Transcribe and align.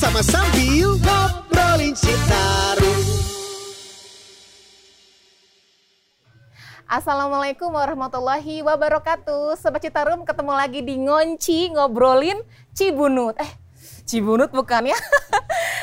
bersama 0.00 0.24
sambil 0.24 0.96
ngobrolin 0.96 1.92
Citarum. 1.92 3.04
Assalamualaikum 6.88 7.68
warahmatullahi 7.68 8.64
wabarakatuh. 8.64 9.60
Sobat 9.60 9.84
Citarum 9.84 10.24
ketemu 10.24 10.56
lagi 10.56 10.80
di 10.80 10.96
Ngonci 11.04 11.76
ngobrolin 11.76 12.40
Cibunut. 12.72 13.36
Eh, 13.44 13.59
Cibunut 14.10 14.50
bukan 14.50 14.90
ya? 14.90 14.98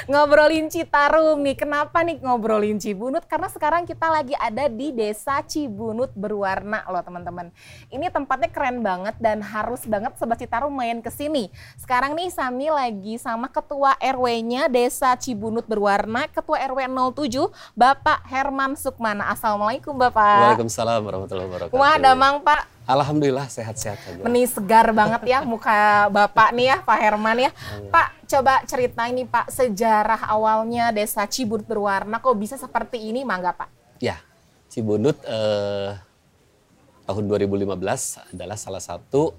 ngobrolin 0.07 0.71
Citarum 0.71 1.39
nih. 1.44 1.55
Kenapa 1.59 2.02
nih 2.02 2.18
ngobrolin 2.23 2.80
Cibunut? 2.80 3.27
Karena 3.27 3.52
sekarang 3.52 3.84
kita 3.84 4.08
lagi 4.08 4.34
ada 4.40 4.72
di 4.72 4.95
Desa 4.95 5.44
Cibunut 5.44 6.16
berwarna 6.16 6.88
loh 6.88 7.04
teman-teman. 7.04 7.52
Ini 7.91 8.08
tempatnya 8.12 8.49
keren 8.49 8.80
banget 8.82 9.20
dan 9.20 9.44
harus 9.44 9.84
banget 9.84 10.16
Sobat 10.16 10.40
Citarum 10.40 10.71
main 10.71 11.04
ke 11.04 11.12
sini. 11.12 11.52
Sekarang 11.76 12.16
nih 12.16 12.32
Sami 12.32 12.71
lagi 12.71 13.20
sama 13.20 13.52
Ketua 13.52 13.99
RW-nya 13.99 14.71
Desa 14.71 15.13
Cibunut 15.20 15.68
berwarna, 15.68 16.32
Ketua 16.32 16.63
RW 16.71 16.88
07, 17.16 17.52
Bapak 17.76 18.23
Herman 18.27 18.80
Sukmana. 18.80 19.32
Assalamualaikum 19.32 19.94
Bapak. 19.96 20.55
Waalaikumsalam 20.55 21.04
warahmatullahi 21.04 21.48
wabarakatuh. 21.52 21.76
Wah, 21.76 21.96
damang 21.99 22.40
Pak. 22.44 22.77
Alhamdulillah 22.88 23.52
sehat-sehat 23.52 24.00
aja. 24.00 24.23
Meni 24.23 24.48
segar 24.48 24.88
banget 24.96 25.22
ya 25.27 25.44
muka 25.44 26.08
Bapak 26.08 26.55
nih 26.55 26.72
ya, 26.72 26.77
Pak 26.80 26.98
Herman 27.04 27.38
ya. 27.38 27.52
Pak, 27.91 28.23
coba 28.23 28.63
ceritain 28.63 29.12
nih 29.12 29.27
Pak 29.27 29.52
sejarah 29.52 30.23
awalnya 30.32 30.96
Desa 30.96 31.27
Cibunut 31.27 31.68
berwarna 31.68 32.23
kok 32.23 32.40
bisa 32.40 32.55
seperti 32.55 33.12
ini, 33.12 33.27
mangga 33.27 33.52
Pak? 33.52 34.00
Ya, 34.00 34.23
Cibunut 34.72 35.20
eh, 35.27 35.99
tahun 37.04 37.24
2015 37.27 38.32
adalah 38.32 38.55
salah 38.55 38.79
satu 38.79 39.35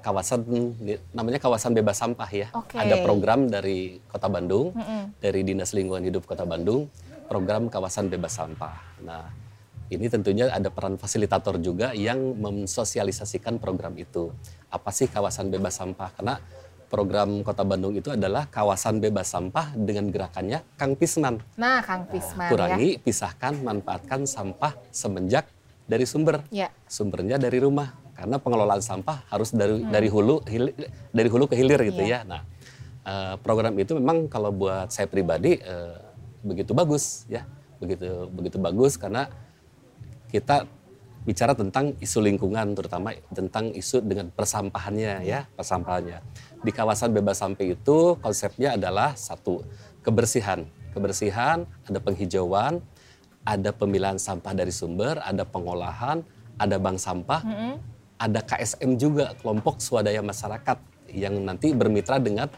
kawasan 0.00 0.46
namanya 1.10 1.42
kawasan 1.42 1.74
bebas 1.74 1.98
sampah 1.98 2.30
ya. 2.30 2.48
Oke. 2.54 2.78
Ada 2.78 3.02
program 3.02 3.50
dari 3.50 3.98
Kota 4.06 4.30
Bandung, 4.30 4.72
dari 5.18 5.42
Dinas 5.42 5.74
Lingkungan 5.74 6.06
Hidup 6.06 6.22
Kota 6.22 6.46
Bandung, 6.46 6.86
program 7.26 7.66
kawasan 7.66 8.06
bebas 8.06 8.38
sampah. 8.38 8.78
Nah, 9.04 9.26
ini 9.90 10.06
tentunya 10.06 10.46
ada 10.48 10.70
peran 10.70 10.94
fasilitator 10.94 11.58
juga 11.58 11.90
yang 11.92 12.38
mensosialisasikan 12.38 13.58
program 13.58 13.98
itu. 13.98 14.30
Apa 14.70 14.94
sih 14.94 15.10
kawasan 15.10 15.50
bebas 15.50 15.82
sampah? 15.82 16.14
Karena 16.14 16.38
program 16.86 17.42
Kota 17.42 17.66
Bandung 17.66 17.98
itu 17.98 18.14
adalah 18.14 18.46
kawasan 18.46 19.02
bebas 19.02 19.30
sampah 19.34 19.74
dengan 19.74 20.06
gerakannya 20.14 20.62
Kang 20.78 20.94
Pisman. 20.94 21.42
Nah, 21.58 21.82
Kang 21.82 22.06
Pisman 22.06 22.46
ya. 22.46 22.50
Kurangi, 22.54 22.88
pisahkan, 23.02 23.58
manfaatkan 23.58 24.30
sampah 24.30 24.78
semenjak 24.94 25.50
dari 25.90 26.06
sumber. 26.06 26.46
Ya. 26.54 26.70
Sumbernya 26.86 27.38
dari 27.38 27.58
rumah. 27.58 27.90
Karena 28.14 28.36
pengelolaan 28.36 28.84
sampah 28.84 29.26
harus 29.32 29.50
dari 29.50 29.80
dari 29.80 30.06
hulu 30.06 30.44
hili- 30.44 30.76
dari 31.10 31.28
hulu 31.32 31.48
ke 31.48 31.56
hilir 31.56 31.80
gitu 31.88 32.04
Iya. 32.04 32.20
ya. 32.22 32.28
Nah, 32.28 32.42
eh, 33.02 33.34
program 33.42 33.74
itu 33.74 33.96
memang 33.98 34.30
kalau 34.30 34.54
buat 34.54 34.92
saya 34.92 35.10
pribadi 35.10 35.56
eh, 35.58 35.96
begitu 36.46 36.76
bagus 36.76 37.26
ya. 37.26 37.42
Begitu 37.80 38.28
begitu 38.28 38.60
bagus 38.60 39.00
karena 39.00 39.26
kita 40.30 40.64
bicara 41.20 41.52
tentang 41.52 41.92
isu 42.00 42.24
lingkungan 42.24 42.72
terutama 42.72 43.12
tentang 43.28 43.68
isu 43.76 44.00
dengan 44.00 44.32
persampahannya 44.32 45.20
ya 45.20 45.44
persampahannya. 45.52 46.24
Di 46.64 46.72
kawasan 46.72 47.12
bebas 47.12 47.44
sampah 47.44 47.66
itu 47.66 48.16
konsepnya 48.24 48.80
adalah 48.80 49.12
satu 49.12 49.60
kebersihan. 50.00 50.64
Kebersihan 50.96 51.68
ada 51.84 51.98
penghijauan 52.00 52.80
ada 53.44 53.70
pemilahan 53.72 54.16
sampah 54.16 54.52
dari 54.56 54.72
sumber 54.72 55.20
ada 55.20 55.44
pengolahan 55.44 56.24
ada 56.60 56.76
bank 56.76 57.00
sampah 57.00 57.40
ada 58.20 58.40
KSM 58.44 59.00
juga 59.00 59.32
kelompok 59.40 59.80
swadaya 59.80 60.20
masyarakat 60.20 60.76
yang 61.08 61.40
nanti 61.40 61.72
bermitra 61.72 62.20
dengan 62.20 62.52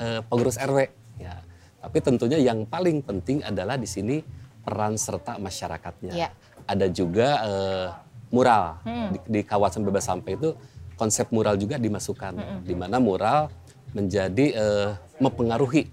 eh, 0.00 0.24
pengurus 0.24 0.56
RW 0.56 0.88
ya 1.20 1.36
tapi 1.82 1.98
tentunya 1.98 2.38
yang 2.38 2.64
paling 2.64 3.02
penting 3.02 3.42
adalah 3.42 3.76
di 3.76 3.90
sini 3.90 4.22
peran 4.62 4.94
serta 4.94 5.42
masyarakatnya. 5.42 6.14
Ya. 6.14 6.30
Ada 6.66 6.86
juga 6.88 7.28
eh, 7.44 7.88
mural. 8.32 8.80
Di, 9.12 9.18
di 9.28 9.40
kawasan 9.44 9.84
bebas 9.84 10.08
sampah 10.08 10.32
itu 10.32 10.50
konsep 10.96 11.28
mural 11.34 11.58
juga 11.58 11.76
dimasukkan 11.76 12.62
di 12.62 12.74
mana 12.78 12.96
mural 13.02 13.52
menjadi 13.92 14.46
eh, 14.56 14.90
mempengaruhi 15.20 15.88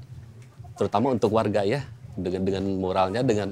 terutama 0.80 1.12
untuk 1.12 1.36
warga 1.36 1.68
ya 1.68 1.84
dengan 2.16 2.48
dengan 2.48 2.64
muralnya 2.80 3.22
dengan 3.26 3.52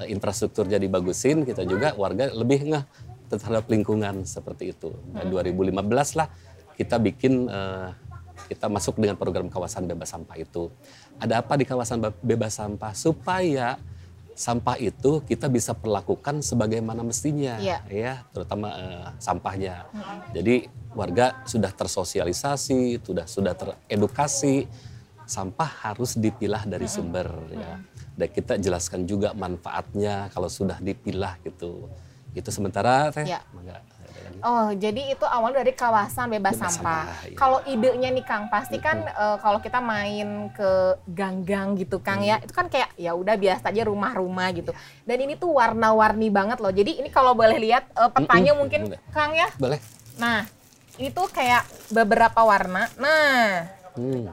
eh, 0.00 0.08
infrastrukturnya 0.08 0.80
dibagusin 0.80 1.44
kita 1.44 1.68
juga 1.68 1.92
warga 1.96 2.32
lebih 2.32 2.72
ngeh 2.72 2.84
terhadap 3.28 3.64
lingkungan 3.68 4.28
seperti 4.28 4.76
itu. 4.76 4.92
Nah, 5.12 5.24
2015 5.24 6.20
lah 6.20 6.28
kita 6.76 6.96
bikin 7.00 7.48
eh, 7.48 7.88
kita 8.48 8.68
masuk 8.68 9.00
dengan 9.00 9.16
program 9.16 9.48
kawasan 9.48 9.88
bebas 9.88 10.12
sampah 10.12 10.36
itu. 10.36 10.68
Ada 11.20 11.40
apa 11.44 11.56
di 11.56 11.64
kawasan 11.64 12.00
be- 12.00 12.20
bebas 12.20 12.56
sampah? 12.56 12.92
Supaya 12.92 13.80
sampah 14.42 14.74
itu 14.82 15.22
kita 15.22 15.46
bisa 15.46 15.70
perlakukan 15.70 16.42
sebagaimana 16.42 17.06
mestinya 17.06 17.62
Iya. 17.62 17.78
ya 17.86 18.14
terutama 18.34 18.74
eh, 18.74 19.06
sampahnya. 19.22 19.86
Jadi 20.34 20.66
warga 20.98 21.46
sudah 21.46 21.70
tersosialisasi, 21.70 22.98
sudah 23.06 23.26
sudah 23.30 23.54
teredukasi 23.54 24.66
sampah 25.22 25.70
harus 25.86 26.18
dipilah 26.18 26.66
dari 26.66 26.90
sumber 26.90 27.30
ya. 27.54 27.78
Dan 28.18 28.28
kita 28.34 28.58
jelaskan 28.58 29.06
juga 29.06 29.30
manfaatnya 29.32 30.26
kalau 30.34 30.50
sudah 30.50 30.82
dipilah 30.82 31.38
gitu. 31.46 31.86
Itu 32.34 32.50
sementara 32.50 33.14
teh. 33.14 33.24
Ya. 33.30 33.46
Ada 33.54 33.78
lagi. 34.22 34.38
Oh, 34.40 34.68
jadi 34.72 35.02
itu 35.10 35.22
awal 35.22 35.50
dari 35.50 35.70
kawasan 35.70 36.26
bebas, 36.28 36.54
Bebas 36.54 36.78
sampah. 36.78 37.02
sampah, 37.04 37.26
iya. 37.26 37.36
Kalau 37.36 37.58
idenya 37.62 38.08
nih 38.08 38.22
Kang, 38.22 38.46
pasti 38.46 38.78
kan 38.78 39.02
eh, 39.02 39.36
kalau 39.38 39.58
kita 39.58 39.78
main 39.78 40.50
ke 40.50 40.70
gang-gang 41.06 41.76
gitu 41.76 41.98
Kang 41.98 42.22
ya, 42.22 42.38
itu 42.38 42.50
kan 42.50 42.66
kayak 42.66 42.94
ya 42.94 43.12
udah 43.12 43.34
biasa 43.34 43.68
aja 43.68 43.82
rumah-rumah 43.82 44.48
gitu. 44.52 44.72
Dan 45.02 45.18
ini 45.20 45.34
tuh 45.34 45.54
warna-warni 45.54 46.28
banget 46.28 46.58
loh. 46.58 46.70
Jadi 46.70 46.98
ini 46.98 47.08
kalau 47.08 47.34
boleh 47.34 47.58
lihat 47.58 47.86
eh, 47.92 48.10
petanya 48.10 48.56
Mm-mm, 48.56 48.60
mungkin. 48.60 48.80
Kang 49.10 49.36
ya. 49.36 49.46
Boleh. 49.58 49.78
Nah, 50.16 50.44
ini 50.96 51.08
tuh 51.08 51.28
kayak 51.28 51.62
beberapa 51.88 52.40
warna. 52.42 52.88
Nah, 52.96 53.68
Hmm. 53.92 54.24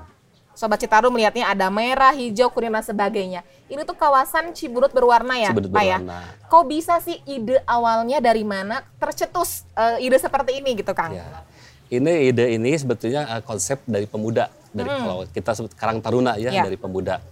Sobat 0.59 0.75
Citarum 0.75 1.15
melihatnya 1.15 1.47
ada 1.47 1.71
merah, 1.71 2.11
hijau, 2.11 2.51
kuning 2.51 2.67
dan 2.75 2.83
sebagainya. 2.83 3.47
Ini 3.71 3.79
tuh 3.87 3.95
kawasan 3.95 4.51
Cibunut 4.51 4.91
berwarna 4.91 5.39
ya, 5.39 5.55
Cibunut 5.55 5.71
Pak 5.71 5.83
ya. 5.87 6.03
berwarna. 6.03 6.19
Kok 6.51 6.63
bisa 6.67 6.99
sih 6.99 7.15
ide 7.23 7.63
awalnya 7.63 8.19
dari 8.19 8.43
mana 8.43 8.83
tercetus 8.99 9.63
eh, 9.71 10.03
ide 10.03 10.19
seperti 10.19 10.59
ini 10.59 10.75
gitu, 10.75 10.91
Kang? 10.91 11.15
Ya. 11.15 11.47
Ini 11.87 12.35
ide 12.35 12.59
ini 12.59 12.75
sebetulnya 12.75 13.39
eh, 13.39 13.41
konsep 13.47 13.79
dari 13.87 14.03
pemuda 14.03 14.51
dari 14.75 14.91
kalau 14.91 15.23
kita 15.31 15.55
sebut 15.55 15.71
Karang 15.79 16.03
Taruna 16.03 16.35
ya 16.35 16.51
Ya. 16.51 16.67
dari 16.67 16.75
pemuda. 16.75 17.23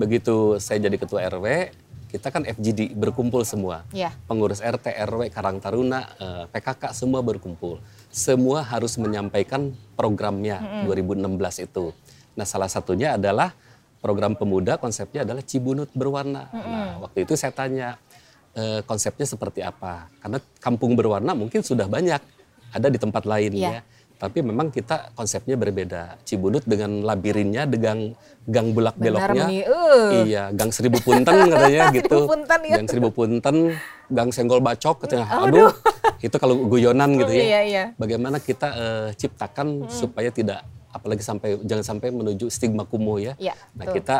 Begitu 0.00 0.56
saya 0.56 0.80
jadi 0.80 0.96
ketua 0.96 1.20
RW, 1.28 1.76
kita 2.08 2.32
kan 2.32 2.48
FGD 2.48 2.96
berkumpul 2.96 3.44
semua. 3.44 3.84
Ya. 3.92 4.16
Pengurus 4.24 4.64
RT, 4.64 4.88
RW, 5.04 5.28
Karang 5.28 5.60
Taruna, 5.60 6.08
eh, 6.16 6.44
PKK 6.48 6.96
semua 6.96 7.20
berkumpul. 7.20 7.76
Semua 8.08 8.64
harus 8.64 8.96
menyampaikan 8.96 9.68
programnya 10.00 10.88
2016 10.88 11.60
itu. 11.60 11.92
Nah, 12.34 12.46
salah 12.46 12.68
satunya 12.68 13.14
adalah 13.14 13.52
program 14.00 14.32
pemuda 14.32 14.80
konsepnya 14.80 15.22
adalah 15.22 15.44
Cibunut 15.44 15.90
berwarna. 15.92 16.48
Nah, 16.50 17.04
waktu 17.04 17.28
itu 17.28 17.36
saya 17.36 17.52
tanya 17.52 18.00
eh, 18.50 18.80
konsepnya 18.82 19.24
seperti 19.24 19.60
apa? 19.60 20.08
Karena 20.18 20.38
kampung 20.58 20.96
berwarna 20.96 21.32
mungkin 21.32 21.60
sudah 21.60 21.86
banyak 21.86 22.18
ada 22.70 22.86
di 22.88 22.98
tempat 22.98 23.22
lain 23.26 23.52
Iya. 23.54 23.70
ya. 23.78 23.82
Tapi 24.20 24.44
memang 24.44 24.68
kita 24.68 25.16
konsepnya 25.16 25.56
berbeda. 25.56 26.20
Cibunut 26.28 26.60
dengan 26.68 27.00
labirinnya, 27.00 27.64
dengan 27.64 28.12
gang 28.44 28.76
bulak 28.76 29.00
beloknya. 29.00 29.48
Uh. 29.64 30.28
Iya, 30.28 30.52
gang 30.52 30.68
seribu 30.68 31.00
punten 31.00 31.48
katanya 31.48 31.88
Seribu 31.88 31.96
gitu. 32.04 32.18
punten, 32.28 32.60
ya. 32.68 32.74
Gang 32.76 32.88
seribu 32.90 33.08
punten, 33.16 33.56
gang 34.12 34.28
senggol 34.28 34.60
bacok 34.60 35.08
katanya. 35.08 35.24
Aduh, 35.40 35.72
itu 36.20 36.36
kalau 36.36 36.52
guyonan 36.68 37.16
gitu 37.16 37.32
Oh, 37.32 37.36
ya. 37.36 37.44
iya, 37.48 37.60
iya. 37.64 37.84
Bagaimana 37.96 38.36
kita 38.44 38.68
eh, 38.76 39.08
ciptakan 39.16 39.88
supaya 39.88 40.28
tidak 40.28 40.68
apalagi 40.90 41.22
sampai 41.22 41.58
jangan 41.62 41.84
sampai 41.86 42.08
menuju 42.10 42.50
stigma 42.50 42.84
kumuh 42.84 43.18
ya. 43.18 43.32
Iya, 43.38 43.54
nah, 43.74 43.86
betul. 43.86 43.94
kita 44.02 44.16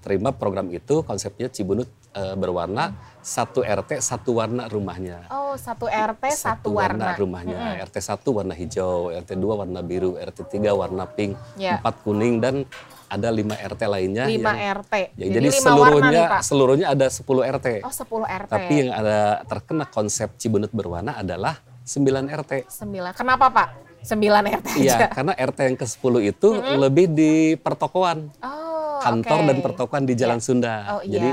terima 0.00 0.32
program 0.32 0.72
itu 0.72 1.04
konsepnya 1.04 1.52
Cibunut 1.52 1.84
eh, 2.16 2.32
berwarna 2.32 2.96
satu 3.20 3.60
RT 3.60 4.00
satu 4.00 4.40
warna 4.40 4.64
rumahnya. 4.64 5.28
Oh, 5.28 5.52
satu 5.60 5.84
RT 5.84 6.24
satu, 6.32 6.72
warna. 6.72 7.12
rumahnya. 7.12 7.84
RT 7.84 7.96
1 8.00 8.24
warna 8.32 8.54
hijau, 8.56 9.12
RT 9.12 9.36
2 9.36 9.60
warna 9.60 9.80
biru, 9.84 10.16
RT 10.16 10.48
3 10.48 10.72
warna 10.72 11.04
pink, 11.04 11.36
Ya. 11.60 11.84
4 11.84 12.00
kuning 12.00 12.40
dan 12.40 12.64
ada 13.10 13.28
5 13.28 13.58
RT 13.58 13.82
lainnya. 13.90 14.24
Lima 14.24 14.54
yang- 14.56 14.80
RT. 14.80 14.94
Ya, 15.18 15.26
Jadi 15.28 15.34
jadi, 15.36 15.48
lima 15.50 15.58
warna 15.58 15.68
seluruhnya 15.68 16.08
nih, 16.14 16.30
Pak. 16.30 16.40
seluruhnya 16.46 16.86
ada 16.88 17.06
10 17.10 17.42
RT. 17.44 17.66
Oh, 17.84 17.92
10 17.92 18.24
RT. 18.24 18.50
Tapi 18.56 18.74
yang 18.80 18.90
ada 18.94 19.18
terkena 19.44 19.84
konsep 19.84 20.28
Cibunut 20.38 20.70
berwarna 20.72 21.18
adalah 21.18 21.58
9 21.84 22.30
RT. 22.30 22.70
Sembilan. 22.70 23.12
Kenapa, 23.12 23.50
Pak? 23.50 23.89
Sembilan 24.00 24.42
RT 24.42 24.66
aja. 24.66 24.80
Iya, 24.80 24.96
karena 25.08 25.32
RT 25.32 25.58
yang 25.62 25.76
ke-10 25.76 26.14
itu 26.24 26.48
lebih 26.76 27.06
di 27.10 27.32
pertokoan. 27.54 28.32
Oh, 28.40 28.96
kantor 29.00 29.38
oke. 29.40 29.46
dan 29.48 29.56
pertokoan 29.60 30.02
di 30.04 30.14
Jalan 30.14 30.38
Iya. 30.38 30.44
Sunda. 30.44 30.74
Oh, 30.92 31.02
iya. 31.02 31.12
Jadi 31.12 31.30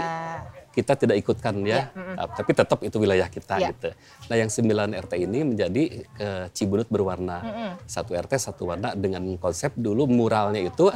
kita 0.72 0.94
tidak 0.94 1.18
ikutkan 1.18 1.58
ya, 1.66 1.90
tapi 2.38 2.54
tetap 2.54 2.78
itu 2.86 3.02
wilayah 3.02 3.26
kita 3.26 3.58
Ya. 3.58 3.74
gitu. 3.74 3.90
Nah 4.30 4.36
yang 4.38 4.46
9 4.46 4.94
RT 4.94 5.14
ini 5.18 5.40
menjadi 5.42 5.84
eh, 6.16 6.46
Cibunut 6.54 6.86
berwarna, 6.86 7.42
satu 7.84 8.14
RT 8.14 8.38
satu 8.38 8.70
warna 8.70 8.94
dengan 8.94 9.26
konsep 9.36 9.74
dulu 9.74 10.06
muralnya 10.06 10.62
itu, 10.62 10.94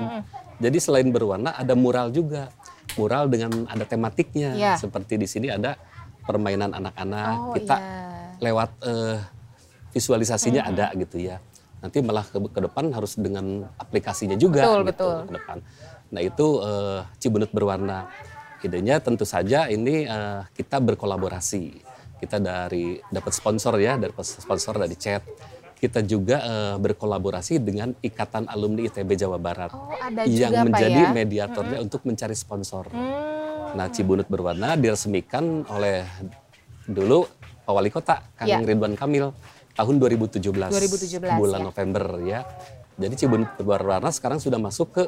jadi 0.57 0.77
selain 0.77 1.09
berwarna 1.09 1.57
ada 1.57 1.73
mural 1.73 2.13
juga, 2.13 2.53
mural 2.94 3.25
dengan 3.25 3.65
ada 3.65 3.81
tematiknya, 3.81 4.53
Ya. 4.53 4.77
seperti 4.77 5.18
di 5.18 5.25
sini 5.25 5.50
ada 5.50 5.73
permainan 6.21 6.77
anak-anak, 6.77 7.33
Oh, 7.41 7.53
kita 7.57 7.75
iya. 7.81 7.97
lewat 8.38 8.69
eh, 8.85 9.18
visualisasinya 9.91 10.62
ada 10.63 10.94
gitu 10.94 11.18
ya. 11.19 11.41
Nanti 11.81 11.98
malah 12.06 12.22
ke, 12.24 12.38
ke 12.38 12.60
depan 12.62 12.94
harus 12.94 13.18
dengan 13.18 13.66
aplikasinya 13.81 14.38
juga 14.38 14.62
Betul, 14.63 14.80
gitu 14.86 14.88
betul. 14.94 15.16
ke 15.25 15.33
depan. 15.42 15.57
Nah 16.13 16.22
itu 16.22 16.48
eh, 16.62 17.00
Cibunut 17.18 17.50
berwarna. 17.50 18.07
Idenya 18.62 19.01
tentu 19.01 19.25
saja 19.25 19.66
ini 19.66 20.06
eh, 20.06 20.42
kita 20.54 20.78
berkolaborasi. 20.78 21.81
Kita 22.22 22.38
dari 22.38 23.01
dapat 23.10 23.33
sponsor 23.33 23.81
ya, 23.81 23.98
dari 23.98 24.13
sponsor 24.22 24.78
dari 24.78 24.94
chat. 24.94 25.25
Kita 25.81 26.06
juga 26.06 26.38
eh, 26.45 26.75
berkolaborasi 26.78 27.57
dengan 27.57 27.98
Ikatan 27.98 28.45
Alumni 28.45 28.86
ITB 28.86 29.18
Jawa 29.18 29.42
Barat 29.42 29.74
Oh, 29.74 29.89
ada 29.98 30.30
yang 30.30 30.54
juga, 30.54 30.62
Pak, 30.62 30.66
menjadi 30.69 31.01
ya? 31.01 31.10
mediatornya 31.10 31.78
untuk 31.81 32.06
mencari 32.06 32.38
sponsor. 32.38 32.86
Hmm. 32.94 33.74
Nah, 33.74 33.89
Cibunut 33.89 34.30
berwarna 34.30 34.78
diresmikan 34.78 35.66
oleh 35.66 36.06
dulu 36.86 37.25
Pak 37.66 37.74
Wali 37.74 37.89
Kota 37.89 38.22
Kang 38.38 38.50
Ya. 38.50 38.60
Ridwan 38.60 38.94
Kamil 38.94 39.31
tahun 39.73 39.95
2017, 39.97 40.41
2017, 40.69 41.38
bulan 41.38 41.59
ya. 41.59 41.65
November 41.65 42.03
ya. 42.21 42.39
Jadi 42.95 43.13
Cibunut 43.18 43.50
berwarna 43.57 44.09
sekarang 44.09 44.38
sudah 44.38 44.57
masuk 44.57 44.94
ke 44.94 45.03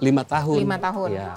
lima 0.00 0.22
tahun. 0.22 0.56
Lima 0.58 0.78
tahun. 0.78 1.08
Ya. 1.12 1.34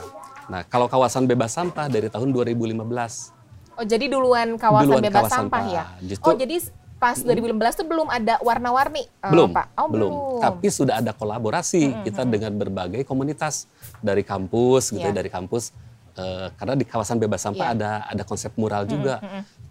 Nah, 0.48 0.64
kalau 0.64 0.88
kawasan 0.88 1.28
bebas 1.28 1.52
sampah 1.52 1.88
dari 1.88 2.08
tahun 2.08 2.32
2015. 2.32 3.36
Oh 3.78 3.86
jadi 3.86 4.06
duluan 4.08 4.56
kawasan 4.56 4.86
Duluan 4.90 5.04
bebas 5.04 5.22
kawasan 5.22 5.38
sampah 5.46 5.62
sampah. 5.62 5.76
ya? 5.76 5.86
Justru- 6.08 6.26
oh 6.26 6.34
jadi 6.34 6.56
pas 6.98 7.14
2015 7.14 7.78
tuh 7.78 7.86
belum 7.86 8.08
ada 8.10 8.42
warna-warni 8.42 9.06
eh, 9.06 9.30
belum, 9.30 9.54
Pak? 9.54 9.66
Oh 9.78 9.86
belum. 9.86 10.12
Tapi 10.42 10.66
sudah 10.68 10.98
ada 10.98 11.14
kolaborasi 11.14 12.02
kita 12.02 12.26
dengan 12.26 12.50
berbagai 12.52 13.06
komunitas 13.06 13.70
dari 14.00 14.26
kampus 14.26 14.90
gitu 14.90 15.04
Iya. 15.04 15.14
ya, 15.14 15.20
dari 15.22 15.30
kampus 15.30 15.78
eh, 16.16 16.50
karena 16.58 16.74
di 16.74 16.86
kawasan 16.88 17.22
bebas 17.22 17.38
sampah 17.40 17.70
Iya. 17.70 17.78
ada 17.78 17.92
ada 18.08 18.24
konsep 18.24 18.50
mural 18.58 18.90
juga. 18.90 19.22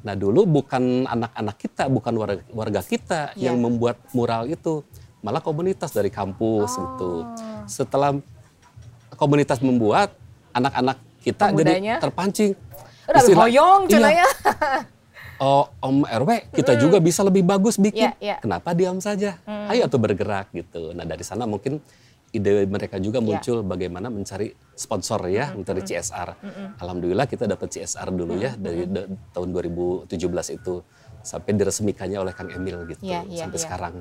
Nah, 0.06 0.14
dulu 0.14 0.46
bukan 0.46 1.02
anak-anak 1.02 1.56
kita, 1.58 1.90
bukan 1.90 2.14
warga, 2.14 2.42
warga 2.54 2.78
kita 2.78 3.34
Iya. 3.34 3.50
yang 3.50 3.58
membuat 3.58 3.98
mural 4.14 4.46
itu, 4.46 4.86
malah 5.18 5.42
komunitas 5.42 5.90
dari 5.90 6.08
kampus 6.08 6.70
Oh. 6.70 6.78
gitu. 6.78 7.12
Setelah 7.66 8.14
komunitas 9.12 9.58
membuat, 9.58 10.14
anak-anak 10.54 11.02
kita 11.20 11.50
Pemudanya? 11.50 11.98
jadi 11.98 12.04
terpancing. 12.06 12.52
Udah 13.04 13.18
Istilah- 13.18 13.40
hoyong 13.44 13.82
Iya. 13.90 14.28
Oh, 15.36 15.68
Om 15.84 16.08
RW, 16.08 16.48
kita 16.48 16.80
juga 16.80 16.96
bisa 16.96 17.20
lebih 17.20 17.44
bagus 17.44 17.76
bikin. 17.76 18.08
Iya, 18.08 18.12
iya. 18.16 18.36
Kenapa 18.40 18.72
diam 18.72 18.96
saja? 18.98 19.36
Ayo 19.68 19.84
tuh 19.84 20.00
bergerak 20.00 20.48
gitu. 20.48 20.96
Nah 20.96 21.04
dari 21.04 21.20
sana 21.20 21.44
mungkin 21.44 21.76
ide 22.36 22.66
mereka 22.66 22.96
juga 22.96 23.18
Iya. 23.18 23.26
muncul 23.26 23.58
bagaimana 23.62 24.06
mencari 24.06 24.48
sponsor 24.72 25.24
ya, 25.26 25.50
mencari 25.50 25.80
CSR. 25.80 26.28
Alhamdulillah 26.76 27.24
kita 27.24 27.44
dapat 27.44 27.68
CSR 27.70 28.08
dulu 28.10 28.36
ya 28.36 28.52
dari 28.54 28.84
da- 28.84 29.04
tahun 29.32 29.48
2017 29.50 30.12
itu 30.52 30.84
sampai 31.20 31.52
diresmikannya 31.52 32.18
oleh 32.18 32.30
Kang 32.30 32.46
Emil 32.48 32.86
gitu 32.86 33.02
Iya, 33.02 33.26
iya, 33.26 33.42
sampai 33.42 33.58
iya. 33.58 33.64
sekarang. 33.64 33.94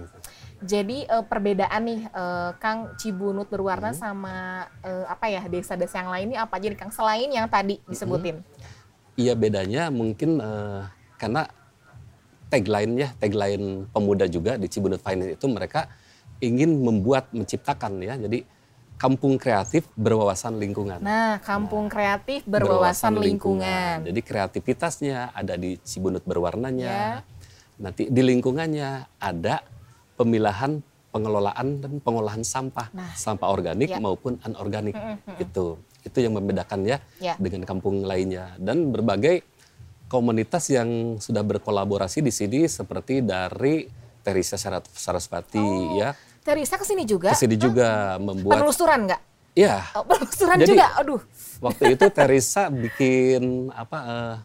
Jadi 0.58 0.98
eh, 1.04 1.24
perbedaan 1.24 1.82
nih 1.84 2.02
eh, 2.06 2.52
Kang 2.56 2.94
Cibunut 2.96 3.48
berwarna 3.48 3.90
Hmm. 3.90 3.98
sama 3.98 4.36
eh, 4.80 5.06
apa 5.06 5.26
ya 5.26 5.42
desa-desa 5.44 6.00
yang 6.00 6.12
lain 6.12 6.26
ini 6.30 6.38
apa 6.38 6.54
aja 6.54 6.68
nih 6.68 6.78
Kang 6.78 6.92
selain 6.92 7.28
yang 7.28 7.48
tadi 7.48 7.82
disebutin? 7.84 8.46
Iya 9.16 9.34
bedanya 9.34 9.90
mungkin 9.90 10.38
eh, 10.38 10.82
karena 11.16 11.48
tagline 12.46 12.94
ya, 12.96 13.10
tagline 13.16 13.90
pemuda 13.90 14.28
juga 14.28 14.56
di 14.56 14.68
Cibunut 14.68 15.02
Finance 15.02 15.36
itu 15.36 15.48
mereka 15.48 15.90
ingin 16.44 16.84
membuat, 16.84 17.32
menciptakan 17.32 18.02
ya. 18.04 18.16
Jadi 18.20 18.44
kampung 18.96 19.36
kreatif 19.36 19.88
berwawasan 20.00 20.56
lingkungan. 20.56 21.04
Nah, 21.04 21.40
kampung 21.44 21.92
kreatif 21.92 22.48
berwawasan 22.48 23.20
lingkungan. 23.20 24.08
Jadi 24.08 24.22
kreativitasnya 24.24 25.36
ada 25.36 25.60
di 25.60 25.76
Cibunut 25.84 26.24
berwarnanya. 26.24 27.20
Ya. 27.20 27.28
Nanti 27.76 28.08
di 28.08 28.22
lingkungannya 28.24 29.20
ada 29.20 29.60
pemilahan, 30.16 30.80
pengelolaan 31.12 31.84
dan 31.84 31.94
pengolahan 32.00 32.44
sampah, 32.44 32.88
Nah. 32.96 33.12
sampah 33.16 33.52
organik 33.52 33.92
Ya. 33.92 34.00
maupun 34.00 34.40
anorganik. 34.44 34.96
Itu 35.40 35.80
itu 36.06 36.22
yang 36.22 36.38
membedakan 36.38 36.86
ya, 36.86 37.02
Ya. 37.18 37.34
dengan 37.42 37.66
kampung 37.66 38.06
lainnya 38.06 38.54
dan 38.62 38.94
berbagai 38.94 39.42
komunitas 40.06 40.70
yang 40.70 41.18
sudah 41.18 41.42
berkolaborasi 41.42 42.22
di 42.22 42.30
sini 42.30 42.70
seperti 42.70 43.26
dari 43.26 43.90
Teresa 44.22 44.56
Sarasvati 44.58 45.66
ya. 45.98 46.14
Teresa 46.45 46.77
ke 46.77 46.86
sini 46.86 47.03
juga? 47.03 47.33
Ke 47.33 47.38
sini 47.38 47.57
juga 47.57 48.21
membuat 48.21 48.62
Penelusuran 48.62 49.00
nggak? 49.09 49.21
ya 49.56 49.81
Oh, 49.92 50.03
penelusuran 50.03 50.57
Jadi- 50.59 50.69
juga? 50.69 50.86
Aduh. 50.95 51.21
waktu 51.57 51.83
itu 51.92 52.06
Teresa 52.09 52.68
bikin 52.69 53.44
apa 53.71 53.97
eh, 53.97 54.36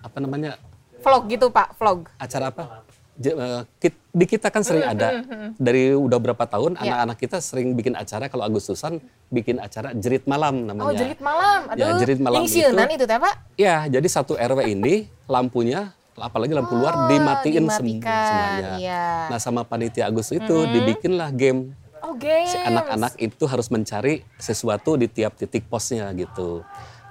apa 0.00 0.16
namanya 0.16 0.56
Vlog 0.98 1.28
gitu 1.28 1.46
Pak, 1.48 1.76
vlog. 1.76 2.08
acara 2.16 2.48
apa 2.48 2.82
eh, 3.16 3.62
di 4.10 4.24
kita 4.24 4.48
kan 4.48 4.60
sering 4.60 4.82
ada 4.82 5.20
dari 5.56 5.92
udah 5.92 6.16
berapa 6.16 6.44
tahun 6.44 6.74
Ya. 6.74 6.82
anak-anak 6.86 7.16
kita 7.18 7.36
sering 7.38 7.74
bikin 7.74 7.92
acara 7.92 8.26
kalau 8.26 8.42
Agustusan 8.42 8.96
bikin 9.28 9.58
acara 9.58 9.92
jerit 9.92 10.24
malam 10.24 10.64
namanya 10.64 10.86
Oh, 10.86 10.94
jerit 10.94 11.20
malam. 11.20 11.60
Aduh. 11.66 11.80
Ya, 11.82 11.88
jerit 11.96 12.18
malam 12.18 12.40
Yang 12.40 12.50
sieunan 12.54 12.88
itu 12.88 13.04
teh 13.04 13.18
Pak? 13.18 13.34
ya 13.54 13.76
jadi 13.86 14.06
satu 14.06 14.32
RW 14.34 14.70
ini 14.70 14.94
lampunya 15.26 15.92
apalagi 16.16 16.52
lampu 16.52 16.74
luar 16.74 17.08
dimatiin 17.08 17.64
Oh, 17.64 17.72
semuanya 17.72 18.76
iya. 18.76 19.28
nah 19.28 19.36
sama 19.36 19.62
panitia 19.62 20.08
Agustus 20.08 20.36
itu 20.36 20.56
dibikinlah 20.66 21.28
game 21.30 21.72
Oh, 22.00 22.14
games. 22.14 22.54
si 22.54 22.58
anak-anak 22.60 23.18
itu 23.18 23.44
harus 23.48 23.66
mencari 23.66 24.22
sesuatu 24.38 24.94
di 24.94 25.10
tiap 25.10 25.34
titik 25.34 25.66
posnya 25.66 26.12
gitu. 26.14 26.62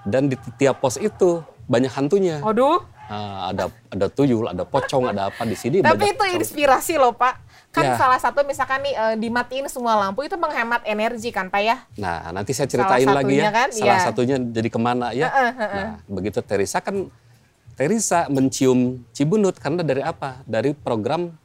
Dan 0.07 0.31
di 0.31 0.37
tiap 0.55 0.79
pos 0.79 0.95
itu 0.95 1.43
banyak 1.67 1.91
hantunya. 1.91 2.39
Waduh. 2.39 2.79
Ah, 3.05 3.51
ada 3.51 3.67
ada 3.91 4.07
tuyul, 4.07 4.47
ada 4.47 4.63
pocong, 4.63 5.11
ada 5.11 5.27
apa 5.27 5.43
di 5.43 5.57
sini. 5.57 5.83
Tapi 5.83 6.15
itu 6.15 6.23
inspirasi 6.37 6.95
loh 6.95 7.11
Pak. 7.11 7.43
Kan 7.75 7.91
Ya. 7.91 7.99
salah 7.99 8.15
satu 8.15 8.39
misalkan 8.47 8.87
nih 8.87 8.95
eh, 8.95 9.15
dimatiin 9.19 9.67
semua 9.67 9.99
lampu 9.99 10.23
itu 10.23 10.39
menghemat 10.39 10.79
energi 10.87 11.27
kan 11.27 11.51
Pak 11.51 11.59
ya? 11.59 11.75
Nah, 11.99 12.31
nanti 12.31 12.55
saya 12.55 12.71
ceritain 12.71 13.03
lagi 13.03 13.35
ya. 13.35 13.51
kan, 13.51 13.67
salah 13.75 13.99
iya. 13.99 14.05
satunya 14.07 14.39
jadi 14.39 14.69
ke 14.71 14.79
mana 14.79 15.11
ya. 15.11 15.27
Nah, 15.51 15.89
begitu 16.07 16.39
Teresa 16.39 16.79
kan 16.79 17.11
Teresa 17.75 18.25
mencium 18.27 19.03
Cibunut 19.12 19.55
karena 19.55 19.84
dari 19.84 20.00
apa? 20.00 20.39
Dari 20.44 20.72
program 20.72 21.36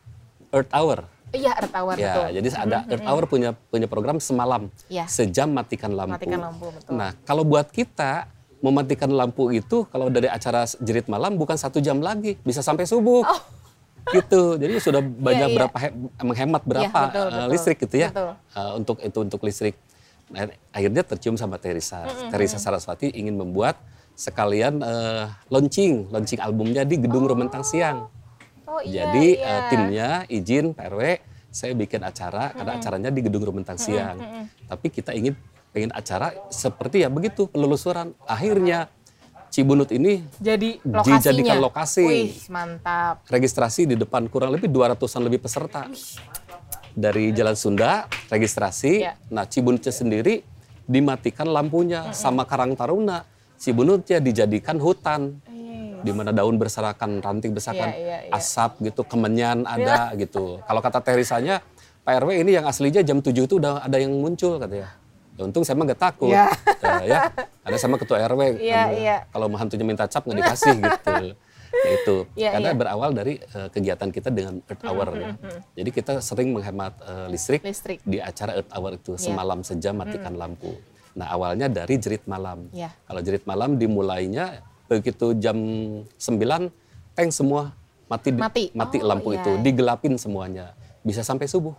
Earth 0.48 0.70
Hour. 0.70 0.98
Iya, 1.30 1.54
Earth 1.58 1.74
Hour 1.74 1.94
Ya, 1.94 2.06
betul. 2.10 2.26
jadi 2.38 2.48
ada 2.56 2.78
Earth 2.86 3.06
Hour 3.06 3.22
punya 3.26 3.50
punya 3.66 3.86
program 3.86 4.18
semalam. 4.18 4.70
Ya. 4.86 5.06
Sejam 5.06 5.50
matikan 5.50 5.90
lampu. 5.90 6.14
Matikan 6.14 6.38
lampu, 6.40 6.70
betul. 6.70 6.90
Nah, 6.94 7.14
kalau 7.22 7.42
buat 7.42 7.66
kita 7.66 8.30
mematikan 8.60 9.08
lampu 9.08 9.50
itu 9.50 9.86
kalau 9.88 10.06
dari 10.06 10.26
acara 10.26 10.66
jerit 10.78 11.06
malam 11.06 11.34
bukan 11.34 11.54
satu 11.54 11.78
jam 11.78 11.98
lagi, 11.98 12.38
bisa 12.40 12.60
sampai 12.60 12.86
subuh. 12.86 13.26
Gitu. 14.10 14.56
Jadi 14.56 14.80
sudah 14.80 15.04
banyak 15.04 15.44
Oh. 15.44 15.50
iya. 15.52 15.56
berapa 15.60 15.76
he- 15.78 15.94
menghemat 16.18 16.62
berapa 16.64 17.00
betul, 17.04 17.20
eh, 17.20 17.30
betul. 17.30 17.48
listrik 17.52 17.78
gitu 17.78 17.96
ya. 18.00 18.08
Betul. 18.10 18.32
eh, 18.32 18.72
untuk 18.74 18.96
itu 18.98 19.18
untuk 19.20 19.40
listrik. 19.44 19.76
Nah, 20.26 20.46
akhirnya 20.70 21.02
tercium 21.04 21.36
sama 21.36 21.58
Teresa. 21.58 22.08
Teresa 22.26 22.56
Saraswati 22.56 23.12
ingin 23.12 23.36
membuat 23.36 23.76
sekalian 24.20 24.84
eh, 24.84 25.24
launching, 25.48 26.12
launching 26.12 26.40
albumnya 26.44 26.84
di 26.84 27.00
Gedung 27.00 27.24
Rumentang 27.24 27.64
Siang. 27.64 28.04
Oh 28.68 28.84
iya, 28.84 29.08
Jadi 29.08 29.40
iya. 29.40 29.48
eh, 29.48 29.62
timnya 29.72 30.08
izin 30.28 30.76
Pak 30.76 30.86
RW, 30.92 31.00
saya 31.48 31.72
bikin 31.72 32.04
acara 32.04 32.52
karena 32.52 32.76
acaranya 32.76 33.08
di 33.08 33.20
Gedung 33.24 33.48
Rumentang 33.48 33.80
Siang. 33.80 34.20
Tapi 34.68 34.86
kita 34.92 35.16
ingin 35.16 35.32
pengen 35.72 35.90
acara 35.96 36.36
seperti 36.52 37.00
ya 37.00 37.08
begitu 37.08 37.48
penelusuran. 37.48 38.12
Akhirnya 38.28 38.92
Cibunut 39.50 39.90
ini 39.90 40.22
jadi 40.38 40.78
lokasinya. 40.86 41.18
dijadikan 41.18 41.58
lokasi. 41.58 42.06
Wih, 42.06 42.30
mantap. 42.54 43.26
registrasi 43.26 43.82
di 43.82 43.98
depan 43.98 44.30
kurang 44.30 44.54
lebih 44.54 44.70
200-an 44.70 45.26
lebih 45.26 45.42
peserta. 45.42 45.90
Dari 46.94 47.34
Jalan 47.34 47.58
Sunda 47.58 48.06
registrasi. 48.30 49.02
Ya. 49.02 49.18
Nah, 49.26 49.50
Cibunutnya 49.50 49.90
sendiri 49.90 50.46
dimatikan 50.86 51.50
lampunya 51.50 52.14
sama 52.14 52.46
Karang 52.46 52.78
Taruna. 52.78 53.26
Cibunutnya 53.60 54.18
dijadikan 54.18 54.80
hutan 54.80 55.36
di 56.00 56.16
mana 56.16 56.32
daun 56.32 56.56
berserakan, 56.56 57.20
ranting 57.20 57.52
berserakan, 57.52 57.92
Iya, 57.92 58.00
iya, 58.00 58.18
iya. 58.24 58.32
asap 58.32 58.80
gitu, 58.80 59.04
kemenyan 59.04 59.68
ada 59.68 60.16
gitu. 60.16 60.56
Kalau 60.64 60.80
kata 60.80 61.04
Terisanya, 61.04 61.60
Pak 62.00 62.24
RW 62.24 62.40
ini 62.40 62.56
yang 62.56 62.64
aslinya 62.64 63.04
jam 63.04 63.20
7 63.20 63.44
itu 63.44 63.60
udah 63.60 63.84
ada 63.84 64.00
yang 64.00 64.08
muncul 64.16 64.56
katanya. 64.56 64.96
Ya, 65.36 65.44
untung 65.44 65.60
saya 65.60 65.76
mah 65.76 65.84
gak 65.86 66.00
takut. 66.00 66.32
Iya. 66.32 66.48
Ya, 66.80 66.96
ya. 67.04 67.20
Ada 67.60 67.76
sama 67.76 68.00
ketua 68.00 68.16
RW. 68.24 68.56
Iya, 68.56 68.80
Kamu- 68.80 68.96
iya. 68.96 69.16
Kalau 69.28 69.46
hantunya 69.52 69.84
minta 69.84 70.08
cap 70.08 70.24
nggak 70.24 70.40
dikasih 70.40 70.72
gitu. 70.88 71.14
Ya, 71.70 71.90
itu. 71.94 72.16
Iya, 72.34 72.50
Karena 72.56 72.70
iya. 72.72 72.78
berawal 72.80 73.10
dari 73.12 73.34
eh, 73.36 73.68
kegiatan 73.68 74.08
kita 74.08 74.32
dengan 74.32 74.64
Earth 74.64 74.82
Hour. 74.82 75.08
ya. 75.14 75.36
Jadi 75.76 75.90
kita 75.92 76.12
sering 76.18 76.56
menghemat 76.56 76.96
eh, 76.98 77.26
listrik, 77.28 77.60
Listrik. 77.60 78.00
di 78.02 78.16
acara 78.16 78.56
Earth 78.56 78.72
Hour 78.72 78.96
itu 78.96 79.12
Iya. 79.14 79.20
semalam 79.22 79.60
sejam 79.60 79.92
matikan 79.94 80.32
lampu. 80.34 80.72
Nah 81.14 81.26
awalnya 81.30 81.66
dari 81.66 81.98
jerit 81.98 82.24
malam. 82.26 82.70
Ya. 82.70 82.94
Kalau 83.06 83.20
jerit 83.22 83.44
malam 83.46 83.76
dimulainya 83.76 84.62
begitu 84.90 85.34
jam 85.38 85.56
9 86.18 86.18
tank 87.14 87.30
semua 87.30 87.74
mati 88.10 88.34
Mati. 88.34 88.64
mati 88.74 88.98
Oh, 88.98 89.06
lampu 89.06 89.30
iya. 89.30 89.42
itu 89.42 89.50
digelapin 89.62 90.18
semuanya 90.18 90.74
bisa 91.06 91.22
sampai 91.22 91.46
subuh. 91.46 91.74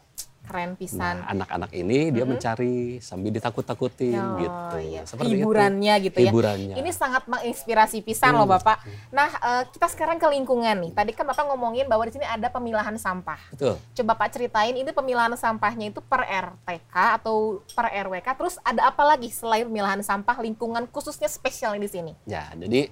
Keren 0.51 0.75
pisan. 0.75 1.23
Nah 1.23 1.31
anak-anak 1.31 1.71
ini 1.71 2.11
dia 2.11 2.27
mencari 2.27 2.99
sambil 2.99 3.31
ditakut-takutin 3.31 4.19
Oh, 4.19 4.35
gitu. 4.35 4.77
iya. 4.83 5.07
Seperti 5.07 5.31
itu. 5.31 5.47
Hiburannya 5.47 5.93
gitu 6.03 6.17
ya. 6.19 6.27
Hiburannya. 6.27 6.75
Ini 6.75 6.91
sangat 6.91 7.23
menginspirasi 7.31 8.03
pisan 8.03 8.35
loh 8.35 8.43
Bapak. 8.43 8.83
Nah, 9.15 9.31
eh, 9.31 9.63
kita 9.71 9.87
sekarang 9.87 10.19
ke 10.19 10.27
lingkungan 10.27 10.75
nih. 10.83 10.91
Tadi 10.91 11.15
kan 11.15 11.23
Bapak 11.23 11.47
ngomongin 11.47 11.87
bahwa 11.87 12.03
di 12.03 12.11
sini 12.11 12.27
ada 12.27 12.51
pemilahan 12.51 12.99
sampah. 12.99 13.39
Betul. 13.55 13.79
Coba 13.95 14.11
Pak 14.19 14.35
ceritain 14.35 14.75
ini 14.75 14.91
pemilahan 14.91 15.31
sampahnya 15.39 15.87
itu 15.87 16.03
per 16.03 16.27
RTK 16.27 16.95
atau 17.23 17.63
per 17.71 17.87
RWK. 17.87 18.27
Terus 18.35 18.59
ada 18.67 18.91
apa 18.91 19.07
lagi 19.07 19.31
selain 19.31 19.63
pemilahan 19.71 20.03
sampah 20.03 20.35
lingkungan 20.43 20.83
khususnya 20.91 21.31
spesial 21.31 21.79
di 21.79 21.87
sini? 21.87 22.11
Ya, 22.27 22.51
jadi 22.59 22.91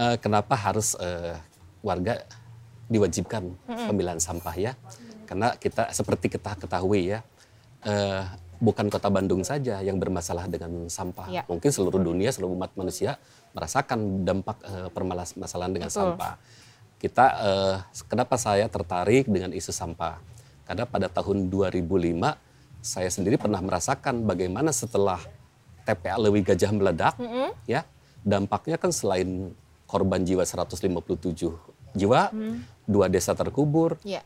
eh, 0.00 0.16
kenapa 0.16 0.56
harus 0.56 0.96
eh, 0.96 1.36
warga 1.84 2.24
diwajibkan 2.88 3.52
pemilahan 3.66 4.22
sampah 4.22 4.56
ya? 4.56 4.72
Karena 5.26 5.52
kita 5.58 5.90
seperti 5.90 6.30
kita 6.30 6.54
ketahui 6.54 7.12
ya, 7.12 7.20
eh, 7.82 8.24
bukan 8.56 8.88
kota 8.88 9.12
Bandung 9.12 9.44
saja 9.44 9.84
yang 9.84 10.00
bermasalah 10.00 10.48
dengan 10.48 10.88
sampah. 10.88 11.28
Ya. 11.28 11.42
Mungkin 11.50 11.68
seluruh 11.68 12.00
dunia, 12.00 12.32
seluruh 12.32 12.56
umat 12.56 12.72
manusia 12.78 13.20
merasakan 13.52 14.24
dampak 14.24 14.56
eh, 14.64 14.88
permasalahan 14.94 15.72
dengan 15.74 15.90
Betul. 15.90 16.16
sampah. 16.16 16.34
Kita, 16.96 17.26
eh, 17.42 17.76
kenapa 18.08 18.40
saya 18.40 18.70
tertarik 18.70 19.28
dengan 19.28 19.52
isu 19.52 19.74
sampah? 19.74 20.16
Karena 20.64 20.88
pada 20.88 21.06
tahun 21.12 21.52
2005 21.52 22.38
saya 22.80 23.10
sendiri 23.10 23.36
pernah 23.36 23.58
merasakan 23.58 24.24
bagaimana 24.24 24.70
setelah 24.70 25.18
TPA 25.86 26.18
Lewi 26.18 26.42
Gajah 26.42 26.70
meledak, 26.74 27.14
ya 27.66 27.86
dampaknya 28.26 28.74
kan 28.74 28.90
selain 28.90 29.54
korban 29.86 30.26
jiwa 30.26 30.42
157 30.42 30.90
jiwa, 31.96 32.34
dua 32.84 33.06
desa 33.08 33.32
terkubur, 33.32 33.96
Ya. 34.04 34.22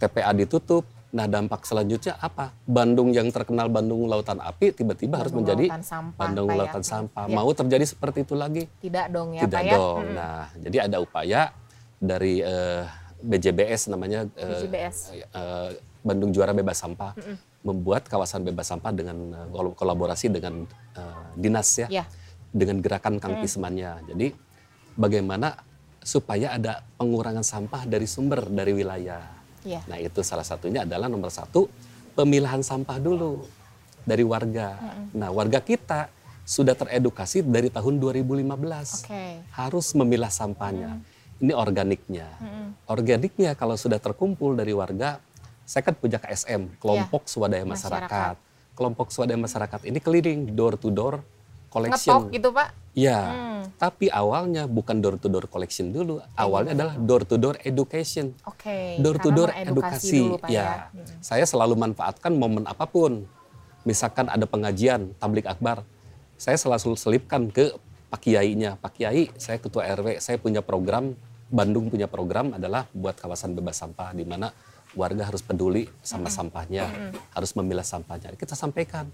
TPA 0.00 0.32
ditutup. 0.32 0.82
Nah 1.10 1.26
dampak 1.26 1.66
selanjutnya 1.66 2.14
apa? 2.16 2.54
Bandung 2.64 3.10
yang 3.10 3.26
terkenal 3.28 3.66
Bandung 3.66 4.06
Lautan 4.06 4.38
Api 4.38 4.70
tiba-tiba 4.72 5.18
harus 5.18 5.34
menjadi 5.34 5.66
Lautan 5.66 5.82
Sampah, 5.82 6.20
Bandung 6.22 6.46
Pak, 6.46 6.54
ya. 6.54 6.60
Lautan 6.62 6.84
Sampah. 6.86 7.24
Ya. 7.26 7.34
Mau 7.34 7.50
terjadi 7.50 7.84
seperti 7.84 8.18
itu 8.22 8.34
lagi? 8.34 8.62
Tidak 8.78 9.06
dong 9.10 9.34
ya 9.34 9.42
Tidak 9.44 9.58
Pak 9.58 9.66
ya? 9.66 9.74
dong. 9.74 9.98
Mm-mm. 10.00 10.14
Nah 10.14 10.42
jadi 10.56 10.76
ada 10.86 10.96
upaya 10.98 11.40
dari 11.98 12.38
eh, 12.40 12.82
BJBS 13.20 13.90
namanya 13.90 14.24
eh, 14.32 14.48
BJBS. 14.56 14.96
eh, 15.12 15.68
Bandung 16.00 16.30
Juara 16.30 16.54
Bebas 16.54 16.78
Sampah 16.78 17.12
membuat 17.60 18.08
kawasan 18.08 18.40
bebas 18.40 18.72
sampah 18.72 18.88
dengan 18.88 19.20
kol- 19.52 19.76
kolaborasi 19.76 20.32
dengan 20.32 20.64
eh, 20.94 21.24
dinas 21.34 21.68
ya, 21.76 21.90
Ya. 21.90 22.04
dengan 22.48 22.78
gerakan 22.78 23.18
Kang 23.18 23.36
Pismannya. 23.36 24.06
Jadi 24.08 24.30
bagaimana 24.94 25.58
supaya 26.00 26.54
ada 26.54 26.80
pengurangan 26.96 27.42
sampah 27.42 27.84
dari 27.84 28.06
sumber 28.06 28.46
dari 28.46 28.72
wilayah. 28.72 29.39
Ya. 29.64 29.80
Nah 29.84 30.00
itu 30.00 30.20
salah 30.24 30.44
satunya 30.44 30.88
adalah 30.88 31.06
nomor 31.08 31.28
satu 31.28 31.68
pemilahan 32.16 32.64
sampah 32.64 32.96
dulu 32.96 33.44
dari 34.04 34.24
warga. 34.24 34.76
Nah 35.12 35.28
warga 35.32 35.60
kita 35.60 36.08
sudah 36.44 36.74
teredukasi 36.74 37.46
dari 37.46 37.70
tahun 37.70 38.02
2015 38.02 39.06
Oke. 39.06 39.24
harus 39.54 39.86
memilah 39.94 40.32
sampahnya. 40.32 40.98
Ini 41.40 41.56
organiknya. 41.56 42.28
Organiknya 42.90 43.56
kalau 43.56 43.78
sudah 43.78 43.96
terkumpul 43.96 44.58
dari 44.58 44.76
warga, 44.76 45.22
saya 45.64 45.86
kan 45.86 45.94
punya 45.94 46.18
KSM, 46.18 46.76
kelompok 46.82 47.30
swadaya 47.30 47.62
Masyarakat. 47.62 48.10
masyarakat. 48.10 48.36
Kelompok 48.74 49.08
swadaya 49.12 49.38
masyarakat 49.38 49.80
ini 49.86 49.98
keliling 50.00 50.40
door 50.56 50.74
to 50.80 50.88
door 50.90 51.20
collection. 51.70 52.26
Ngetok 52.26 52.34
gitu 52.34 52.48
Pak? 52.50 52.68
Ya, 52.90 53.22
Hmm. 53.22 53.62
tapi 53.78 54.10
awalnya 54.10 54.66
bukan 54.66 54.98
door 54.98 55.14
to 55.14 55.30
door 55.30 55.46
collection 55.46 55.94
dulu, 55.94 56.18
awalnya 56.34 56.74
adalah 56.74 56.94
door 56.98 57.22
to 57.22 57.38
door 57.38 57.54
education. 57.62 58.34
Oke. 58.42 58.98
Door 58.98 59.16
to 59.22 59.30
door 59.30 59.50
edukasi. 59.54 60.26
dulu, 60.26 60.42
Pak, 60.42 60.50
ya, 60.50 60.90
saya 61.22 61.46
selalu 61.46 61.78
manfaatkan 61.78 62.34
momen 62.34 62.66
apa 62.66 62.90
pun. 62.90 63.30
Misalkan 63.86 64.26
ada 64.26 64.42
pengajian, 64.42 65.14
tablik 65.16 65.46
akbar, 65.46 65.86
saya 66.34 66.58
selalu 66.58 66.98
selipkan 66.98 67.46
ke 67.48 67.70
Pak 68.10 68.20
Kiainya. 68.20 68.74
Pak 68.82 68.98
Kiai, 68.98 69.30
saya 69.38 69.62
ketua 69.62 69.86
RW, 69.86 70.18
saya 70.18 70.36
punya 70.36 70.58
program, 70.60 71.14
Bandung 71.46 71.94
punya 71.94 72.10
program 72.10 72.58
adalah 72.58 72.90
buat 72.90 73.14
kawasan 73.14 73.54
bebas 73.54 73.78
sampah 73.78 74.10
di 74.14 74.26
mana 74.26 74.50
warga 74.98 75.30
harus 75.30 75.42
peduli 75.46 75.86
sama 76.02 76.26
sampahnya, 76.26 77.14
harus 77.30 77.54
memilah 77.54 77.86
sampahnya. 77.86 78.34
Kita 78.34 78.58
sampaikan. 78.58 79.06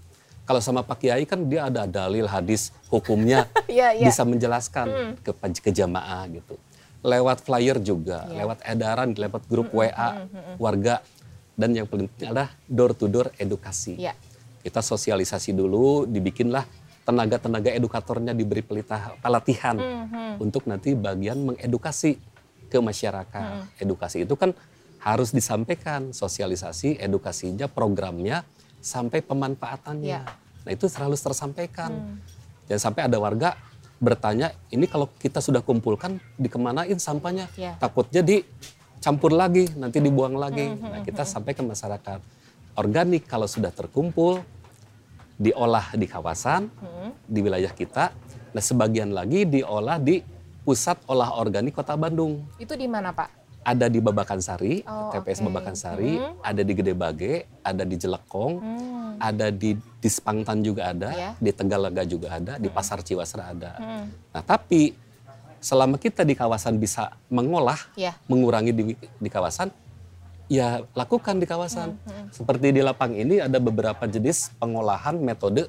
Kalau 0.47 0.63
sama 0.63 0.79
Pak 0.79 1.03
Kiai 1.03 1.27
kan 1.27 1.43
dia 1.43 1.67
ada 1.67 1.83
dalil 1.83 2.23
hadis 2.23 2.71
hukumnya 2.87 3.51
Iya, 3.67 3.91
iya. 3.91 4.07
bisa 4.07 4.23
menjelaskan 4.23 5.19
ke 5.19 5.31
ke 5.59 5.71
jamaah 5.75 6.23
gitu. 6.31 6.55
Lewat 7.03 7.43
flyer 7.43 7.77
juga, 7.83 8.23
Iya. 8.31 8.47
lewat 8.47 8.57
edaran, 8.63 9.09
lewat 9.11 9.43
grup 9.45 9.75
WA 9.75 10.23
warga 10.55 11.03
dan 11.53 11.75
yang 11.75 11.83
paling 11.83 12.07
penting 12.07 12.31
adalah 12.31 12.49
door 12.63 12.95
to 12.95 13.11
door 13.11 13.27
edukasi. 13.35 13.99
Iya. 13.99 14.15
Kita 14.63 14.79
sosialisasi 14.79 15.51
dulu, 15.51 16.07
dibikinlah 16.07 16.63
tenaga-tenaga 17.03 17.71
edukatornya 17.71 18.31
diberi 18.31 18.63
pelita- 18.63 19.15
pelatihan 19.19 19.75
untuk 20.39 20.63
nanti 20.63 20.91
bagian 20.91 21.39
mengedukasi 21.43 22.19
ke 22.67 22.79
masyarakat. 22.79 23.79
Edukasi 23.79 24.23
itu 24.23 24.35
kan 24.35 24.51
harus 24.99 25.31
disampaikan 25.31 26.11
sosialisasi, 26.11 26.99
edukasinya, 26.99 27.71
programnya 27.71 28.43
sampai 28.87 29.19
pemanfaatannya. 29.19 30.23
Iya. 30.23 30.63
Nah 30.63 30.71
itu 30.71 30.87
selalu 30.87 31.19
tersampaikan. 31.19 31.91
Jangan 32.71 32.81
sampai 32.91 33.01
ada 33.11 33.19
warga 33.19 33.59
bertanya, 33.99 34.55
ini 34.71 34.87
kalau 34.87 35.11
kita 35.19 35.43
sudah 35.43 35.59
kumpulkan 35.59 36.23
dikemanain 36.39 36.95
sampahnya? 36.95 37.51
Iya. 37.59 37.75
Takutnya 37.75 38.23
dicampur 38.23 39.35
lagi, 39.35 39.67
nanti 39.75 39.99
dibuang 39.99 40.39
lagi. 40.39 40.71
Nah 40.79 41.03
kita 41.03 41.27
sampaikan 41.27 41.67
masyarakat. 41.67 42.23
Organik 42.79 43.27
kalau 43.27 43.49
sudah 43.49 43.73
terkumpul, 43.75 44.39
diolah 45.35 45.91
di 45.97 46.07
kawasan, 46.07 46.71
di 47.27 47.39
wilayah 47.43 47.73
kita. 47.75 48.15
Nah 48.55 48.63
sebagian 48.63 49.11
lagi 49.11 49.43
diolah 49.43 49.99
di 49.99 50.23
pusat 50.63 50.99
olah 51.07 51.39
organik 51.39 51.75
kota 51.75 51.95
Bandung. 51.95 52.43
Itu 52.59 52.75
di 52.75 52.85
mana 52.91 53.15
Pak? 53.15 53.46
Ada 53.67 53.91
di 53.91 53.99
Babakan 53.99 54.39
Sari, 54.39 54.79
Oh, 54.87 55.11
TPS 55.11 55.43
oke. 55.43 55.51
Babakan 55.51 55.75
Sari, 55.75 56.15
ada 56.39 56.61
di 56.63 56.71
Gede 56.71 56.95
Bage, 56.95 57.43
ada 57.59 57.83
di 57.83 57.99
Jelekong, 57.99 58.53
ada 59.19 59.51
di 59.51 59.75
Dispangtan 59.99 60.63
juga 60.63 60.95
ada, 60.95 61.11
Ya. 61.11 61.31
di 61.35 61.51
Tegalaga 61.51 62.07
juga 62.07 62.39
ada, 62.39 62.55
di 62.55 62.71
Pasar 62.71 63.03
Ciwasra 63.03 63.51
ada. 63.51 63.75
Nah 64.31 64.39
tapi 64.39 64.95
selama 65.59 65.99
kita 65.99 66.23
di 66.23 66.31
kawasan 66.31 66.79
bisa 66.79 67.11
mengolah, 67.27 67.75
Ya. 67.99 68.15
mengurangi 68.31 68.71
di, 68.71 68.83
di 68.95 69.27
kawasan, 69.27 69.67
ya 70.47 70.87
lakukan 70.95 71.35
di 71.35 71.43
kawasan. 71.43 71.99
Seperti 72.31 72.71
di 72.71 72.79
lapang 72.79 73.11
ini 73.11 73.43
ada 73.43 73.59
beberapa 73.59 74.07
jenis 74.07 74.55
pengolahan 74.55 75.19
metode 75.19 75.67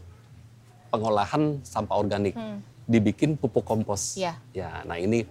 pengolahan 0.89 1.61
sampah 1.67 1.99
organik, 1.99 2.33
dibikin 2.87 3.35
pupuk 3.35 3.67
kompos. 3.67 4.15
Ya. 4.17 4.39
Ya, 4.55 4.87
nah 4.87 4.97
ini 4.97 5.27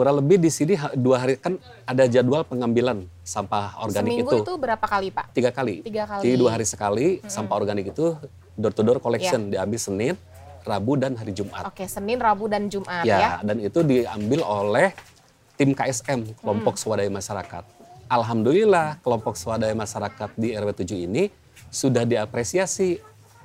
kurang 0.00 0.16
lebih 0.16 0.40
di 0.40 0.48
sini 0.48 0.80
dua 0.96 1.20
hari 1.20 1.36
kan 1.36 1.60
ada 1.84 2.08
jadwal 2.08 2.40
pengambilan 2.40 3.04
sampah 3.20 3.76
organik 3.84 4.16
Seminggu 4.16 4.32
itu. 4.32 4.48
itu 4.48 4.54
berapa 4.56 4.80
kali 4.88 5.12
Pak? 5.12 5.36
tiga 5.36 5.52
kali. 5.52 5.84
Tiga 5.84 6.08
kali. 6.08 6.24
Jadi 6.24 6.34
dua 6.40 6.50
hari 6.56 6.64
sekali 6.64 7.20
sampah 7.28 7.52
organik 7.52 7.92
itu 7.92 8.16
door 8.56 8.72
to 8.72 8.80
door 8.80 8.96
collection 8.96 9.52
diambil 9.52 9.76
Senin, 9.76 10.16
Rabu 10.64 10.96
dan 10.96 11.20
hari 11.20 11.36
Jumat. 11.36 11.68
Oke, 11.68 11.84
Senin, 11.84 12.16
Rabu, 12.16 12.48
dan 12.48 12.72
Jumat 12.72 13.04
Ya, 13.04 13.16
ya. 13.20 13.30
dan 13.44 13.60
itu 13.60 13.84
diambil 13.84 14.40
oleh 14.40 14.96
tim 15.60 15.76
KSM, 15.76 16.40
kelompok 16.40 16.80
swadaya 16.80 17.12
masyarakat. 17.12 17.64
Alhamdulillah, 18.08 19.04
kelompok 19.04 19.36
swadaya 19.36 19.76
masyarakat 19.76 20.32
di 20.32 20.56
RW 20.56 20.70
7 20.72 20.96
ini 21.04 21.28
sudah 21.68 22.08
diapresiasi 22.08 22.96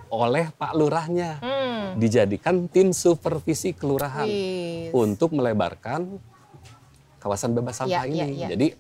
oleh 0.08 0.48
Pak 0.56 0.72
Lurahnya. 0.72 1.44
Hmm. 1.44 2.00
Dijadikan 2.00 2.68
tim 2.72 2.92
supervisi 2.96 3.72
kelurahan 3.72 4.28
untuk 4.92 5.32
melebarkan 5.36 6.20
kawasan 7.26 7.52
bebas 7.52 7.74
sampah 7.76 8.06
Ya, 8.06 8.22
ya, 8.22 8.26
ini. 8.26 8.38
ya. 8.38 8.48
Jadi 8.54 8.78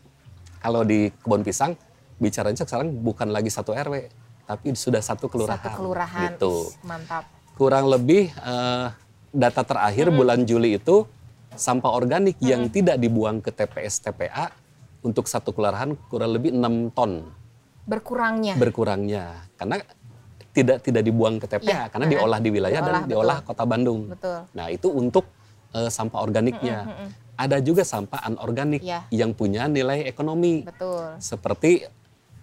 kalau 0.59 0.85
di 0.85 1.09
kebun 1.11 1.41
pisang 1.41 1.73
bicaranya 2.15 2.61
sekarang 2.61 2.93
bukan 2.95 3.27
lagi 3.27 3.49
satu 3.49 3.73
RW, 3.73 4.05
tapi 4.45 4.71
sudah 4.73 5.01
satu 5.01 5.25
kelurahan. 5.25 5.57
Satu 5.57 5.73
kelurahan. 5.73 6.29
Gitu 6.31 6.53
Mantap. 6.83 7.25
kurang 7.55 7.89
lebih 7.89 8.29
eh, 8.29 8.85
data 9.31 9.61
terakhir 9.61 10.13
bulan 10.13 10.45
Juli 10.45 10.77
itu 10.77 11.09
sampah 11.51 11.89
organik 11.89 12.37
yang 12.39 12.67
tidak 12.67 12.95
dibuang 12.95 13.39
ke 13.39 13.49
TPS 13.49 13.99
TPA 14.01 14.53
untuk 15.01 15.25
satu 15.25 15.49
kelurahan 15.49 15.97
kurang 16.05 16.31
lebih 16.31 16.51
6 16.51 16.61
ton 16.91 17.25
Berkurangnya. 17.83 18.53
berkurangnya 18.55 19.25
karena 19.55 19.77
tidak 20.51 20.81
tidak 20.81 21.03
dibuang 21.03 21.35
ke 21.35 21.45
TPA 21.45 21.63
Iya, 21.63 21.81
karena 21.87 22.05
nah, 22.05 22.11
diolah 22.11 22.39
di 22.39 22.49
wilayah 22.49 22.73
diolah, 22.75 22.87
dan 22.87 22.95
betul. 22.97 23.11
diolah 23.11 23.37
kota 23.41 23.63
Bandung. 23.63 23.99
Betul. 24.07 24.39
Nah, 24.51 24.67
itu 24.67 24.87
untuk 24.89 25.25
eh, 25.75 25.89
sampah 25.91 26.19
organiknya. 26.23 26.77
Ada 27.35 27.59
juga 27.59 27.83
sampah 27.83 28.23
anorganik 28.23 28.79
Iya. 28.79 29.03
yang 29.11 29.35
punya 29.35 29.67
nilai 29.67 30.07
ekonomi 30.07 30.63
Betul. 30.63 31.19
seperti 31.19 31.83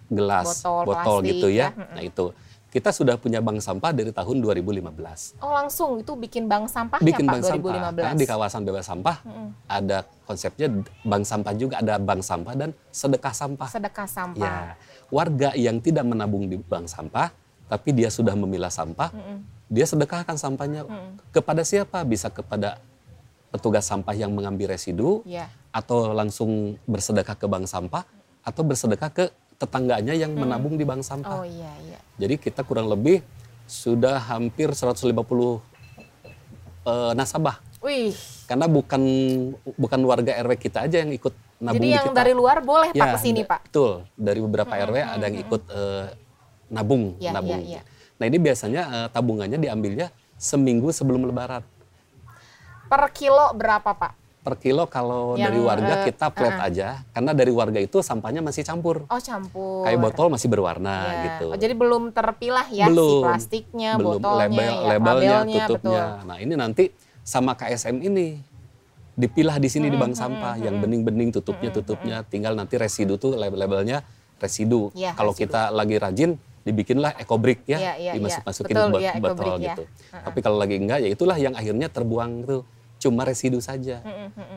gelas, 0.05 0.61
Botol, 0.61 0.85
botol, 0.85 1.17
plastik, 1.25 1.29
gitu 1.33 1.47
ya. 1.49 1.73
ya. 1.73 1.97
Nah 1.97 2.03
itu 2.05 2.25
kita 2.69 2.89
sudah 2.89 3.17
punya 3.17 3.41
bank 3.41 3.61
sampah 3.61 3.89
dari 3.89 4.09
tahun 4.09 4.37
2015. 4.41 5.37
Oh 5.41 5.49
langsung 5.49 6.01
itu 6.01 6.13
bikin 6.13 6.45
bank 6.45 6.69
sampahnya 6.69 7.05
Bikin 7.05 7.25
Pak 7.25 7.33
bank 7.33 7.43
sampah. 7.45 7.73
2015. 7.73 8.01
Karena 8.05 8.17
di 8.17 8.27
kawasan 8.29 8.61
bebas 8.65 8.85
sampah 8.85 9.17
ada 9.65 9.97
konsepnya 10.25 10.67
bank 11.01 11.23
sampah 11.25 11.53
juga 11.53 11.75
ada 11.81 11.93
bank 11.97 12.21
sampah 12.21 12.53
dan 12.53 12.69
sedekah 12.93 13.33
sampah. 13.33 13.69
Sedekah 13.69 14.05
sampah. 14.09 14.45
Ya, 14.45 14.77
warga 15.09 15.49
yang 15.53 15.81
tidak 15.81 16.05
menabung 16.05 16.45
di 16.49 16.57
bank 16.57 16.85
sampah, 16.85 17.33
tapi 17.65 17.93
dia 17.93 18.09
sudah 18.09 18.33
memilah 18.33 18.69
sampah, 18.69 19.09
dia 19.69 19.85
sedekahkan 19.85 20.37
sampahnya 20.37 20.85
kepada 21.29 21.61
siapa? 21.61 22.01
Bisa 22.05 22.29
kepada 22.29 22.77
petugas 23.53 23.85
sampah 23.85 24.11
yang 24.11 24.33
mengambil 24.33 24.73
residu, 24.73 25.21
Ya. 25.23 25.45
atau 25.69 26.09
langsung 26.11 26.81
bersedekah 26.83 27.37
ke 27.37 27.45
bank 27.45 27.69
sampah, 27.69 28.01
atau 28.41 28.61
bersedekah 28.61 29.07
ke 29.07 29.25
tetangganya 29.55 30.11
yang 30.11 30.33
menabung 30.33 30.73
di 30.73 30.81
bank 30.81 31.05
sampah. 31.05 31.37
Oh 31.37 31.45
iya 31.45 31.69
iya. 31.85 31.99
Jadi 32.17 32.41
kita 32.41 32.65
kurang 32.65 32.89
lebih 32.89 33.21
sudah 33.63 34.17
hampir 34.19 34.73
150 34.73 35.61
eh, 36.83 37.11
nasabah. 37.13 37.61
Wih. 37.79 38.15
Karena 38.43 38.65
bukan 38.65 39.01
bukan 39.75 39.99
warga 40.03 40.33
RW 40.35 40.51
kita 40.57 40.83
aja 40.83 40.99
yang 40.99 41.11
ikut 41.11 41.31
nabung 41.57 41.79
Jadi 41.79 41.85
di 41.85 41.95
yang 41.95 42.07
kita. 42.09 42.17
dari 42.17 42.33
luar 42.33 42.57
boleh 42.59 42.89
Pak 42.91 42.97
Ya, 42.97 43.13
ke 43.13 43.19
sini 43.21 43.41
da- 43.41 43.49
Pak. 43.49 43.59
Betul. 43.69 43.91
Dari 44.13 44.39
beberapa 44.41 44.73
RW 44.73 44.97
ada 44.99 45.23
yang 45.23 45.37
ikut 45.39 45.61
eh, 45.69 46.05
nabung, 46.69 47.03
Ya, 47.17 47.31
nabung. 47.31 47.61
ya, 47.61 47.79
ya. 47.79 47.81
Nah, 48.17 48.25
ini 48.25 48.37
biasanya 48.37 48.81
eh, 48.83 49.07
tabungannya 49.09 49.57
diambilnya 49.57 50.07
seminggu 50.35 50.91
sebelum 50.91 51.23
lebaran. 51.23 51.63
Per 52.93 53.09
kilo 53.09 53.57
berapa 53.57 53.89
Pak? 53.97 54.13
Per 54.45 54.53
kilo 54.61 54.85
kalau 54.85 55.33
Yang, 55.33 55.49
dari 55.49 55.59
warga 55.65 55.93
eh, 55.97 56.03
kita 56.13 56.29
flat 56.29 56.61
uh-uh. 56.61 56.67
aja 56.69 56.87
karena 57.09 57.31
dari 57.33 57.49
warga 57.49 57.79
itu 57.81 57.97
sampahnya 58.05 58.45
masih 58.45 58.61
campur. 58.61 59.09
Oh 59.09 59.17
campur. 59.17 59.81
Kayak 59.89 59.97
botol 60.03 60.27
masih 60.29 60.45
berwarna 60.45 60.93
Ya. 60.93 61.21
gitu. 61.25 61.45
Oh, 61.49 61.57
jadi 61.57 61.73
belum 61.73 62.13
terpilah 62.13 62.69
ya 62.69 62.85
si 62.85 62.89
belum 62.93 63.23
plastiknya, 63.25 63.91
belum 63.97 64.21
botolnya, 64.21 64.37
label 64.45 64.61
ya, 64.61 64.85
labelnya 64.85 65.37
labelnya, 65.41 65.65
tutupnya 65.65 66.03
nah 66.29 66.37
ini 66.37 66.53
nanti 66.53 66.93
sama 67.25 67.57
KSM 67.57 67.97
ini 68.05 68.37
dipilah 69.17 69.57
di 69.57 69.69
sini 69.73 69.89
di 69.89 69.97
bank 69.97 70.13
sampah 70.13 70.61
yang 70.61 70.77
bening-bening 70.77 71.33
tutupnya 71.33 71.73
tutupnya 71.73 72.21
tinggal 72.21 72.53
nanti 72.53 72.77
residu 72.77 73.17
tuh 73.17 73.33
label-labelnya 73.33 74.05
residu 74.37 74.93
Ya, 74.93 75.17
kalau 75.17 75.33
residu. 75.33 75.49
kita 75.49 75.73
lagi 75.73 75.97
rajin 75.97 76.37
dibikinlah 76.61 77.17
ekobrik 77.17 77.65
ya, 77.65 77.79
Ya, 77.79 77.93
ya, 77.97 78.11
dimasuk-masukin 78.15 78.73
ya. 78.73 78.77
Betul, 78.77 78.91
buat 78.91 79.01
ya, 79.01 79.13
botol 79.17 79.53
ya. 79.57 79.65
gitu 79.71 79.83
tapi 80.13 80.39
kalau 80.45 80.57
lagi 80.61 80.75
enggak 80.77 80.99
ya 81.01 81.09
itulah 81.09 81.37
yang 81.41 81.57
akhirnya 81.57 81.87
terbuang 81.89 82.31
tuh 82.45 82.61
cuma 83.03 83.21
residu 83.23 83.59
saja 83.59 83.99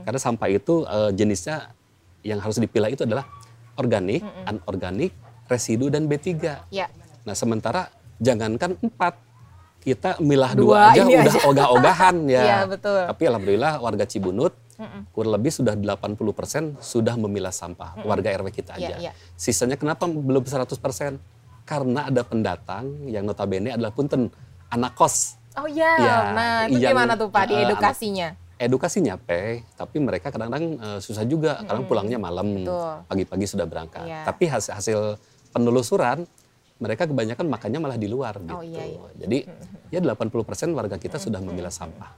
karena 0.02 0.16
sampah 0.16 0.46
itu 0.48 0.86
eh, 0.86 1.10
jenisnya 1.12 1.74
yang 2.22 2.38
harus 2.38 2.56
dipilah 2.56 2.86
itu 2.86 3.02
adalah 3.02 3.26
organik 3.74 4.22
anorganik 4.44 5.10
residu 5.46 5.86
dan 5.86 6.06
B3 6.06 6.30
Ya. 6.70 6.86
Nah 7.22 7.34
sementara 7.34 7.90
jangankan 8.16 8.78
empat, 8.78 9.18
kita 9.78 10.18
milah 10.18 10.54
Dua 10.54 10.90
dua, 10.90 10.94
aja 10.94 11.02
udah 11.04 11.22
aja. 11.28 11.40
ogah-ogahan 11.44 12.16
ya. 12.32 12.42
Iya, 12.42 12.58
betul. 12.66 13.02
Tapi 13.04 13.22
alhamdulillah 13.24 13.72
warga 13.78 14.04
Cibunut 14.04 14.54
kurang 15.10 15.32
lebih 15.32 15.48
sudah 15.50 15.72
80% 15.72 16.78
sudah 16.78 17.14
memilah 17.16 17.48
sampah 17.50 17.96
warga 18.02 18.28
RW 18.30 18.52
kita 18.52 18.76
Iya, 18.76 18.86
aja. 18.86 18.94
iya. 19.00 19.12
Sisanya 19.34 19.74
kenapa 19.74 20.04
belum 20.04 20.42
100%? 20.42 21.18
Karena 21.62 22.06
ada 22.06 22.22
pendatang 22.22 23.06
yang 23.06 23.24
notabene 23.24 23.70
adalah 23.70 23.90
punten 23.90 24.30
anak 24.68 24.94
kos. 24.94 25.34
Oh 25.56 25.68
iya, 25.68 25.92
Ya, 25.96 26.16
nah 26.36 26.52
itu 26.68 26.84
yang, 26.84 26.92
gimana 26.92 27.16
tuh 27.16 27.32
Pak 27.32 27.44
di 27.48 27.54
eh, 27.56 27.64
edukasinya? 27.64 28.28
Edukasinya 28.56 29.14
pe, 29.16 29.64
tapi 29.76 29.96
mereka 30.00 30.28
kadang-kadang 30.28 30.76
eh, 30.76 30.98
susah 31.00 31.24
juga, 31.24 31.64
kadang 31.64 31.88
pulangnya 31.88 32.20
malam, 32.20 32.64
pagi-pagi 33.08 33.46
sudah 33.48 33.64
berangkat. 33.64 34.04
Iya. 34.04 34.24
Tapi 34.28 34.44
hasil, 34.52 34.72
hasil 34.76 34.98
penelusuran, 35.56 36.28
mereka 36.76 37.08
kebanyakan 37.08 37.48
makannya 37.48 37.80
malah 37.80 37.96
di 37.96 38.04
luar 38.04 38.36
gitu. 38.36 38.52
Oh, 38.52 38.60
iya, 38.60 38.84
iya. 38.84 39.00
Jadi 39.16 39.38
ya 39.88 40.00
80% 40.04 40.76
warga 40.76 41.00
kita 41.00 41.16
sudah 41.16 41.40
memilah 41.40 41.72
sampah. 41.72 42.12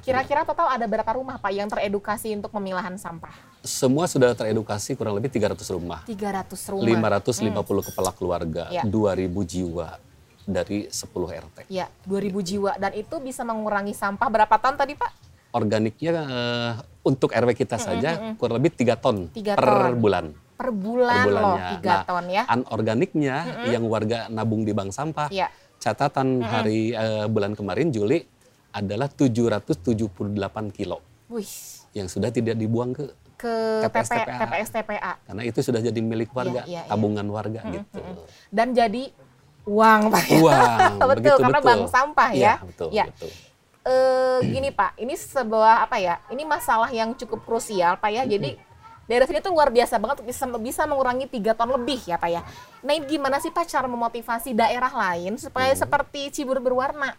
Kira-kira 0.00 0.48
total 0.48 0.72
ada 0.72 0.88
berapa 0.88 1.12
rumah 1.12 1.36
Pak 1.36 1.52
yang 1.52 1.68
teredukasi 1.68 2.32
untuk 2.32 2.48
pemilahan 2.48 2.96
sampah? 2.96 3.28
Semua 3.60 4.08
sudah 4.08 4.32
teredukasi 4.32 4.96
kurang 4.96 5.20
lebih 5.20 5.28
300 5.28 5.60
rumah. 5.76 6.00
300 6.08 6.72
rumah. 6.72 7.12
550 7.12 7.88
kepala 7.92 8.10
keluarga, 8.16 8.72
Iya. 8.72 8.88
2000 8.88 9.44
jiwa 9.44 10.00
dari 10.44 10.86
10 10.86 11.08
RT. 11.28 11.56
Ya, 11.68 11.86
2000 12.04 12.42
jiwa 12.42 12.72
dan 12.76 12.92
itu 12.92 13.16
bisa 13.18 13.42
mengurangi 13.42 13.92
sampah 13.92 14.28
berapa 14.28 14.54
ton 14.58 14.74
tadi 14.74 14.94
Pak? 14.94 15.12
Organiknya 15.52 16.12
eh, 16.16 16.72
untuk 17.02 17.30
RW 17.30 17.52
kita 17.52 17.76
saja 17.76 18.34
kurang 18.36 18.56
lebih 18.58 18.72
3 18.72 18.96
ton 18.96 19.28
Tiga 19.28 19.52
per 19.52 19.68
ton. 19.92 20.00
bulan. 20.00 20.26
Per 20.52 20.68
bulan 20.70 21.16
per 21.18 21.32
loh, 21.34 21.56
bulannya. 21.58 21.82
3 21.82 22.08
ton 22.08 22.24
ya. 22.26 22.42
Anorganiknya 22.46 23.36
yang 23.66 23.84
warga 23.84 24.26
nabung 24.28 24.62
di 24.62 24.72
bank 24.72 24.90
sampah. 24.90 25.28
Iya. 25.28 25.50
Catatan 25.76 26.40
hari 26.40 26.90
eh, 26.90 27.26
bulan 27.26 27.52
kemarin 27.52 27.90
Juli 27.90 28.22
adalah 28.72 29.10
778 29.10 29.68
kilo 30.72 30.98
Wih, 31.28 31.44
yang 31.92 32.08
sudah 32.08 32.28
tidak 32.28 32.56
dibuang 32.56 32.92
ke 32.92 33.04
ke 33.36 33.54
TPS 33.82 34.08
TP, 34.08 34.18
TPA. 34.22 34.38
TPS 34.38 34.68
TPA 34.70 35.12
karena 35.26 35.42
itu 35.42 35.58
sudah 35.60 35.80
jadi 35.82 36.00
milik 36.00 36.30
warga, 36.30 36.62
Iya, 36.62 36.70
iya, 36.70 36.80
iya. 36.80 36.88
tabungan 36.88 37.26
warga 37.26 37.60
gitu. 37.66 38.00
dan 38.48 38.70
jadi 38.70 39.10
uang 39.64 40.00
Pak. 40.10 40.24
ya? 40.26 40.38
Uang, 40.42 40.92
betul, 40.98 41.08
begitu 41.16 41.34
karena 41.38 41.58
betul. 41.58 41.68
bank 41.70 41.82
sampah 41.88 42.30
ya. 42.32 42.38
Iya, 42.38 42.54
betul, 42.62 42.88
Ya. 42.90 43.04
betul. 43.08 43.30
Eh, 43.82 44.38
gini 44.46 44.70
Pak, 44.70 44.94
ini 44.94 45.14
sebuah 45.18 45.82
apa 45.82 45.98
ya? 45.98 46.22
Ini 46.30 46.46
masalah 46.46 46.86
yang 46.94 47.18
cukup 47.18 47.42
krusial 47.42 47.98
Pak 47.98 48.10
ya. 48.14 48.22
Jadi 48.22 48.54
daerah 49.10 49.26
sini 49.26 49.42
tuh 49.42 49.50
luar 49.50 49.74
biasa 49.74 49.98
banget 49.98 50.22
bisa 50.22 50.46
bisa 50.62 50.86
mengurangi 50.86 51.26
tiga 51.26 51.50
ton 51.58 51.66
lebih 51.66 51.98
ya 52.06 52.14
Pak 52.14 52.30
ya. 52.30 52.46
Nah 52.86 52.92
ini 52.94 53.06
gimana 53.10 53.42
sih 53.42 53.50
Pak 53.50 53.66
cara 53.66 53.90
memotivasi 53.90 54.54
daerah 54.54 54.90
lain 54.90 55.34
supaya 55.34 55.74
seperti 55.74 56.30
Cibur 56.30 56.62
berwarna 56.62 57.18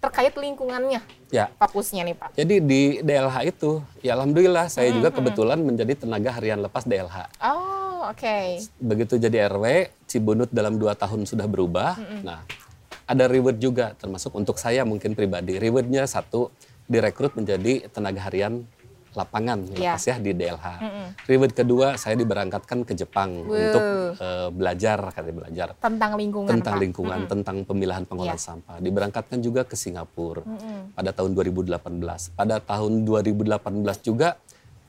terkait 0.00 0.32
lingkungannya 0.32 1.04
Ya, 1.30 1.46
fokusnya 1.60 2.02
nih 2.08 2.16
Pak. 2.16 2.28
jadi 2.34 2.56
di 2.58 2.82
DLH 3.04 3.36
itu, 3.46 3.84
ya 4.02 4.18
alhamdulillah 4.18 4.66
saya 4.66 4.90
juga 4.90 5.14
kebetulan 5.14 5.60
menjadi 5.62 5.94
tenaga 5.94 6.34
harian 6.34 6.58
lepas 6.58 6.82
DLH. 6.88 7.38
Oh 7.44 8.08
oke. 8.10 8.64
begitu 8.80 9.14
jadi 9.20 9.46
RW, 9.46 9.92
Cibunut 10.10 10.50
dalam 10.50 10.80
dua 10.80 10.98
tahun 10.98 11.28
sudah 11.28 11.46
berubah. 11.46 12.00
Nah, 12.26 12.42
ada 13.06 13.24
reward 13.30 13.62
juga, 13.62 13.94
termasuk 13.94 14.34
untuk 14.34 14.58
saya 14.58 14.82
mungkin 14.82 15.14
pribadi. 15.14 15.60
Rewardnya 15.60 16.08
satu, 16.08 16.50
direkrut 16.90 17.38
menjadi 17.38 17.86
tenaga 17.94 18.26
harian 18.26 18.66
lapangan 19.10 19.58
Iya. 19.66 19.98
lepas 19.98 20.04
ya 20.04 20.16
di 20.16 20.30
DLH. 20.30 20.66
Reward 21.26 21.52
kedua, 21.52 21.86
saya 21.94 22.14
diberangkatkan 22.14 22.82
ke 22.82 22.94
Jepang 22.94 23.42
Wow. 23.42 23.54
untuk 23.56 23.84
eh, 24.16 24.48
belajar, 24.50 24.98
katanya 25.10 25.36
belajar 25.40 25.66
Tentang 25.76 26.12
lingkungan 26.14 26.50
tentang 26.50 26.74
Pak. 26.74 26.82
lingkungan, 26.82 27.18
tentang 27.26 27.56
pemilahan 27.64 28.04
pengolahan 28.04 28.36
Iya. 28.36 28.46
sampah. 28.46 28.76
Diberangkatkan 28.78 29.38
juga 29.38 29.62
ke 29.62 29.74
Singapura 29.74 30.46
pada 30.92 31.10
tahun 31.10 31.30
2018. 31.32 32.30
Pada 32.32 32.58
tahun 32.58 33.02
2018 33.02 33.98
juga 34.00 34.38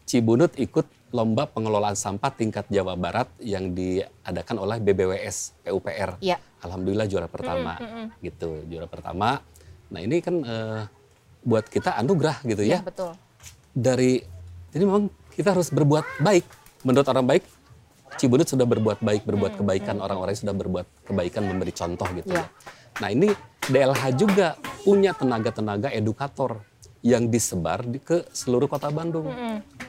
Cibunut 0.03 0.51
ikut 0.55 0.83
lomba 1.11 1.45
pengelolaan 1.45 1.95
sampah 1.95 2.31
tingkat 2.31 2.67
Jawa 2.67 2.95
Barat 2.95 3.31
yang 3.37 3.71
diadakan 3.71 4.59
oleh 4.59 4.77
BBWS 4.77 5.55
PUPR. 5.61 6.19
Iya. 6.19 6.35
Alhamdulillah 6.59 7.05
juara 7.05 7.25
pertama, 7.25 7.73
gitu, 8.19 8.59
juara 8.65 8.85
pertama. 8.85 9.39
Nah 9.87 9.99
ini 9.99 10.19
kan 10.19 10.35
eh, 10.39 10.81
buat 11.41 11.65
kita 11.65 11.97
anugerah 11.97 12.37
gitu 12.43 12.61
Iya 12.61 12.77
ya 12.77 12.79
betul. 12.81 13.11
Dari 13.71 14.21
jadi 14.71 14.83
memang 14.87 15.11
kita 15.35 15.55
harus 15.55 15.71
berbuat 15.71 16.23
baik. 16.23 16.45
Menurut 16.81 17.07
orang 17.07 17.25
baik 17.27 17.43
Cibunut 18.19 18.47
sudah 18.47 18.67
berbuat 18.67 18.99
baik 18.99 19.23
berbuat 19.23 19.55
kebaikan. 19.55 20.03
orang-orang 20.03 20.35
sudah 20.35 20.51
berbuat 20.51 21.07
kebaikan 21.07 21.47
memberi 21.47 21.71
contoh 21.71 22.07
gitu 22.11 22.35
ya. 22.35 22.45
nah 22.99 23.07
ini 23.07 23.31
DLH 23.71 24.03
juga 24.19 24.59
punya 24.83 25.15
tenaga-tenaga 25.15 25.93
edukator 25.95 26.59
yang 27.01 27.33
disebar 27.33 27.81
di, 27.81 27.97
ke 27.97 28.29
seluruh 28.29 28.69
kota 28.69 28.93
Bandung 28.93 29.33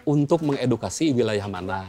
untuk 0.08 0.40
mengedukasi 0.44 1.12
wilayah 1.12 1.44
mana. 1.44 1.84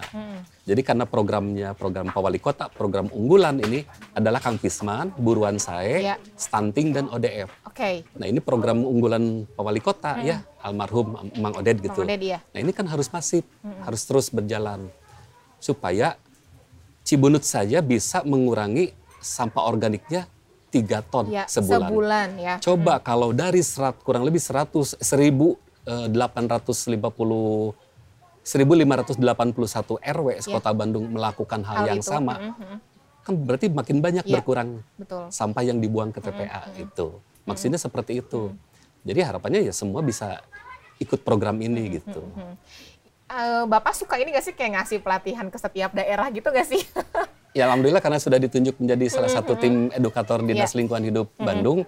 Jadi 0.64 0.80
karena 0.84 1.04
programnya 1.08 1.76
program 1.76 2.12
Pak 2.12 2.22
Wali 2.24 2.40
Kota, 2.40 2.68
program 2.72 3.12
unggulan 3.12 3.60
ini 3.60 3.84
adalah 4.16 4.40
Kang 4.40 4.56
Pisman, 4.60 5.12
Buruan 5.16 5.60
Sae, 5.60 6.04
Iya. 6.04 6.16
Stunting 6.36 6.96
dan 6.96 7.06
ODF. 7.12 7.52
Oke. 7.68 8.08
Nah 8.16 8.28
ini 8.28 8.40
program 8.40 8.84
unggulan 8.84 9.48
Pak 9.48 9.64
Wali 9.64 9.82
Kota 9.84 10.20
ya, 10.24 10.44
almarhum 10.64 11.32
Mang 11.40 11.56
Oded 11.60 11.84
gitu. 11.84 12.04
Oded, 12.04 12.20
iya. 12.24 12.40
Nah 12.56 12.60
ini 12.64 12.72
kan 12.72 12.88
harus 12.88 13.12
masif, 13.12 13.44
harus 13.84 14.02
terus 14.08 14.28
berjalan 14.32 14.88
supaya 15.60 16.20
Cibunut 17.04 17.44
saja 17.44 17.84
bisa 17.84 18.24
mengurangi 18.24 18.96
sampah 19.20 19.68
organiknya 19.68 20.24
3 20.74 21.06
ton 21.06 21.30
Ya, 21.30 21.46
sebulan. 21.46 21.86
sebulan 21.86 22.30
ya. 22.42 22.56
Coba 22.58 22.98
kalau 22.98 23.30
dari 23.30 23.62
serat, 23.62 23.94
kurang 24.02 24.26
lebih 24.26 24.42
100 24.42 24.98
1850 24.98 27.78
1581 28.44 30.02
RW 30.02 30.28
Kota 30.44 30.72
Bandung 30.74 31.06
melakukan 31.14 31.62
hal, 31.64 31.74
Ya. 31.74 31.80
Hal 31.80 31.88
yang 31.96 32.02
itu, 32.02 32.10
sama, 32.10 32.34
kan 33.24 33.34
berarti 33.38 33.70
makin 33.70 33.98
banyak 34.02 34.26
Iya. 34.28 34.34
berkurang 34.36 34.82
Betul. 34.98 35.30
sampah 35.30 35.64
yang 35.64 35.78
dibuang 35.80 36.10
ke 36.10 36.20
TPA 36.20 36.74
itu. 36.76 37.22
Maksudnya 37.46 37.78
seperti 37.78 38.20
itu. 38.20 38.52
Jadi 39.04 39.20
harapannya 39.20 39.60
ya 39.64 39.72
semua 39.72 40.02
bisa 40.02 40.42
ikut 41.00 41.22
program 41.22 41.60
ini 41.60 42.00
gitu. 42.00 42.24
Eh, 43.34 43.64
Bapak 43.66 43.94
suka 43.94 44.16
ini 44.16 44.30
gak 44.30 44.46
sih 44.46 44.54
kayak 44.54 44.72
ngasih 44.76 44.98
pelatihan 45.00 45.48
ke 45.48 45.58
setiap 45.58 45.90
daerah 45.92 46.30
gitu 46.30 46.46
gak 46.48 46.68
sih? 46.68 46.82
Ya 47.54 47.70
alhamdulillah 47.70 48.02
karena 48.02 48.18
sudah 48.18 48.42
ditunjuk 48.42 48.82
menjadi 48.82 49.06
salah 49.12 49.30
satu 49.30 49.54
tim 49.54 49.94
edukator 49.94 50.42
Dinas 50.42 50.74
Iya. 50.74 50.78
Lingkungan 50.82 51.06
Hidup 51.06 51.28
Bandung. 51.38 51.86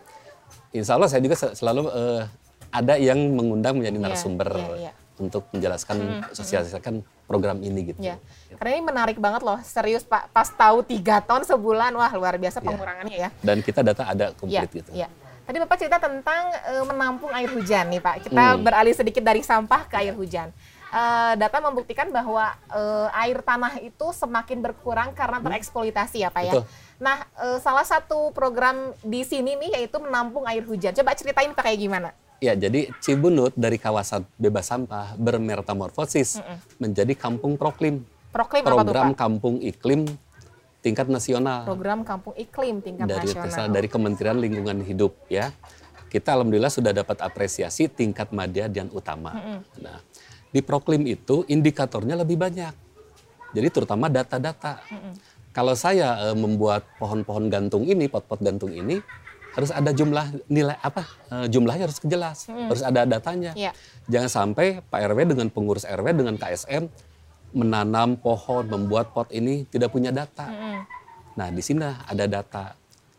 Insya 0.70 0.94
Allah 0.94 1.10
saya 1.10 1.26
juga 1.26 1.34
se- 1.34 1.58
selalu 1.58 1.90
eh, 1.90 2.22
ada 2.70 2.94
yang 2.96 3.18
mengundang 3.34 3.74
menjadi 3.74 3.98
Iya, 3.98 4.06
narasumber 4.06 4.46
iya, 4.54 4.70
iya. 4.78 4.92
untuk 5.18 5.50
menjelaskan, 5.50 5.98
sosialisasikan 6.30 7.02
program 7.26 7.58
ini 7.60 7.82
gitu. 7.82 7.98
Ya, 7.98 8.22
karena 8.54 8.78
ini 8.78 8.84
menarik 8.86 9.18
banget 9.18 9.42
loh, 9.42 9.58
serius 9.66 10.06
Pak. 10.06 10.30
Pas 10.30 10.46
tahu 10.46 10.86
tiga 10.86 11.18
ton 11.20 11.42
sebulan, 11.42 11.90
wah 11.94 12.14
luar 12.14 12.38
biasa 12.38 12.62
Iya. 12.62 12.68
pengurangannya 12.68 13.18
ya. 13.18 13.30
Dan 13.42 13.66
kita 13.66 13.82
data 13.82 14.06
ada 14.06 14.26
Iya, 14.28 14.38
komplit 14.38 14.70
gitu. 14.72 14.90
iya. 14.94 15.10
Tadi 15.46 15.58
Bapak 15.62 15.78
cerita 15.78 15.98
tentang 15.98 16.42
eh, 16.52 16.84
menampung 16.84 17.30
air 17.30 17.50
hujan 17.50 17.90
nih 17.90 18.02
Pak. 18.02 18.16
Kita 18.24 18.44
Hmm. 18.52 18.62
beralih 18.62 18.94
sedikit 18.94 19.22
dari 19.22 19.42
sampah 19.42 19.86
ke 19.86 19.98
air 19.98 20.14
hujan. 20.14 20.54
Eh, 20.96 21.34
data 21.36 21.60
membuktikan 21.60 22.08
bahwa 22.08 22.56
eh, 22.72 23.20
air 23.28 23.44
tanah 23.44 23.84
itu 23.84 24.08
semakin 24.16 24.64
berkurang 24.64 25.12
karena 25.12 25.44
tereksploitasi 25.44 26.24
ya 26.24 26.32
Pak 26.32 26.44
ya. 26.48 26.54
Hmm. 26.56 26.64
Betul. 26.64 27.04
Nah, 27.04 27.18
eh, 27.36 27.60
salah 27.60 27.84
satu 27.84 28.32
program 28.32 28.96
di 29.04 29.28
sini 29.28 29.60
nih 29.60 29.76
yaitu 29.76 30.00
menampung 30.00 30.48
air 30.48 30.64
hujan. 30.64 30.96
Coba 30.96 31.12
ceritain 31.12 31.52
Pak 31.52 31.68
kayak 31.68 31.80
gimana? 31.84 32.10
Ya, 32.40 32.56
jadi 32.56 32.88
Cibunut 33.04 33.52
dari 33.60 33.76
kawasan 33.76 34.24
bebas 34.40 34.72
sampah 34.72 35.20
bermetamorfosis 35.20 36.40
menjadi 36.80 37.12
kampung 37.12 37.60
proklim. 37.60 38.08
Proklim 38.32 38.64
apa 38.64 38.72
tuh 38.72 38.78
Program 38.80 39.12
Pak? 39.12 39.20
kampung 39.20 39.56
iklim 39.60 40.08
tingkat 40.80 41.12
nasional. 41.12 41.68
Program 41.68 42.08
kampung 42.08 42.40
iklim 42.40 42.80
tingkat 42.80 43.04
dari 43.04 43.36
nasional. 43.36 43.68
dari 43.68 43.88
Kementerian 43.92 44.40
Lingkungan 44.40 44.80
Hidup 44.80 45.12
ya. 45.28 45.52
Kita 46.08 46.40
alhamdulillah 46.40 46.72
sudah 46.72 46.96
dapat 46.96 47.20
apresiasi 47.20 47.92
tingkat 47.92 48.32
madya 48.32 48.72
dan 48.72 48.88
utama. 48.96 49.36
Nah, 49.76 50.00
di 50.56 50.64
Proklim 50.64 51.04
itu 51.04 51.44
indikatornya 51.52 52.16
lebih 52.16 52.40
banyak. 52.40 52.72
Jadi 53.52 53.68
terutama 53.68 54.08
data-data. 54.08 54.80
Kalau 55.52 55.76
saya 55.76 56.32
eh, 56.32 56.36
membuat 56.36 56.88
pohon-pohon 56.96 57.52
gantung 57.52 57.84
ini, 57.84 58.08
pot-pot 58.08 58.40
gantung 58.40 58.72
ini 58.72 59.04
harus 59.56 59.72
ada 59.72 59.92
jumlah 59.92 60.48
nilai 60.48 60.80
apa? 60.80 61.04
eh, 61.32 61.48
jumlahnya 61.52 61.92
harus 61.92 62.00
jelas, 62.08 62.48
harus 62.48 62.84
ada 62.84 63.04
datanya. 63.04 63.52
Iya. 63.52 63.76
Jangan 64.08 64.32
sampai 64.32 64.80
Pak 64.80 65.00
RW 65.12 65.36
dengan 65.36 65.48
pengurus 65.52 65.84
RW 65.84 66.16
dengan 66.16 66.40
KSM 66.40 66.88
menanam 67.56 68.20
pohon, 68.20 68.68
membuat 68.68 69.12
pot 69.12 69.32
ini 69.32 69.68
tidak 69.68 69.92
punya 69.92 70.12
data. 70.12 70.48
Nah, 71.36 71.48
di 71.52 71.64
sini 71.64 71.84
ada 71.84 72.28
data. 72.28 72.76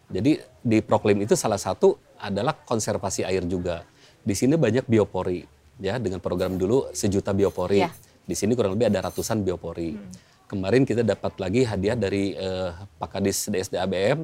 Jadi 0.09 0.41
di 0.61 0.79
Proklim 0.85 1.25
itu 1.25 1.33
salah 1.37 1.57
satu 1.61 1.97
adalah 2.21 2.53
konservasi 2.53 3.25
air 3.25 3.45
juga. 3.49 3.85
Di 4.21 4.37
sini 4.37 4.61
banyak 4.61 4.85
biopori, 4.85 5.56
ya 5.79 6.01
dengan 6.01 6.19
program 6.21 6.57
dulu 6.57 6.89
sejuta 6.93 7.33
biopori. 7.33 7.85
Iya. 7.85 7.91
Di 8.27 8.35
sini 8.35 8.57
kurang 8.57 8.75
lebih 8.75 8.91
ada 8.91 9.07
ratusan 9.07 9.43
biopori. 9.43 9.95
Kemarin 10.47 10.87
kita 10.87 11.03
dapat 11.03 11.39
lagi 11.39 11.67
hadiah 11.67 11.99
dari 11.99 12.35
eh, 12.35 12.71
Pak 12.99 13.19
Kadis 13.19 13.51
DSD 13.51 13.79
ABM 13.79 14.23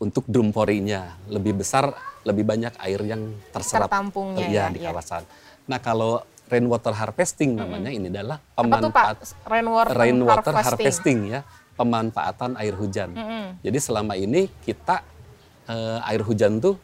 untuk 0.00 0.24
drum 0.26 0.50
porinya 0.50 1.14
lebih 1.28 1.60
besar, 1.60 1.92
lebih 2.24 2.42
banyak 2.42 2.74
air 2.82 3.00
yang 3.04 3.22
terserap 3.52 3.86
Tertampungnya 3.86 4.48
Iya, 4.48 4.64
ya, 4.68 4.74
di 4.74 4.80
iya. 4.82 4.90
kawasan. 4.90 5.22
Nah, 5.70 5.78
kalau 5.78 6.24
rainwater 6.50 6.92
harvesting 6.92 7.54
namanya 7.56 7.88
ini 7.88 8.10
adalah 8.10 8.36
Apa 8.52 8.76
tuh 8.82 8.90
Pak? 8.90 9.04
pemanfaat 9.06 9.16
Rainwater, 9.46 9.94
rainwater 9.94 10.52
harvesting. 10.52 10.66
harvesting 10.66 11.18
ya, 11.30 11.40
pemanfaatan 11.78 12.50
air 12.58 12.74
hujan. 12.74 13.10
Jadi 13.62 13.78
selama 13.78 14.18
ini 14.18 14.50
kita 14.66 15.00
eh, 15.68 16.08
air 16.10 16.20
hujan 16.20 16.58
tuh 16.58 16.74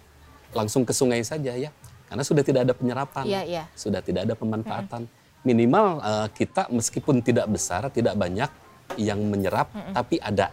langsung 0.54 0.86
ke 0.86 0.94
sungai 0.94 1.20
saja 1.20 1.52
ya, 1.52 1.68
karena 2.08 2.24
sudah 2.24 2.42
tidak 2.42 2.60
ada 2.64 2.74
penyerapan, 2.74 3.24
Iya, 3.24 3.42
iya. 3.44 3.64
sudah 3.76 4.00
tidak 4.00 4.24
ada 4.26 4.34
pemanfaatan. 4.34 5.04
Minimal 5.44 5.86
eh, 6.02 6.26
kita 6.34 6.66
meskipun 6.68 7.20
tidak 7.22 7.46
besar, 7.46 7.86
tidak 7.92 8.16
banyak 8.16 8.50
yang 8.96 9.20
menyerap, 9.20 9.68
tapi 9.92 10.16
ada, 10.18 10.48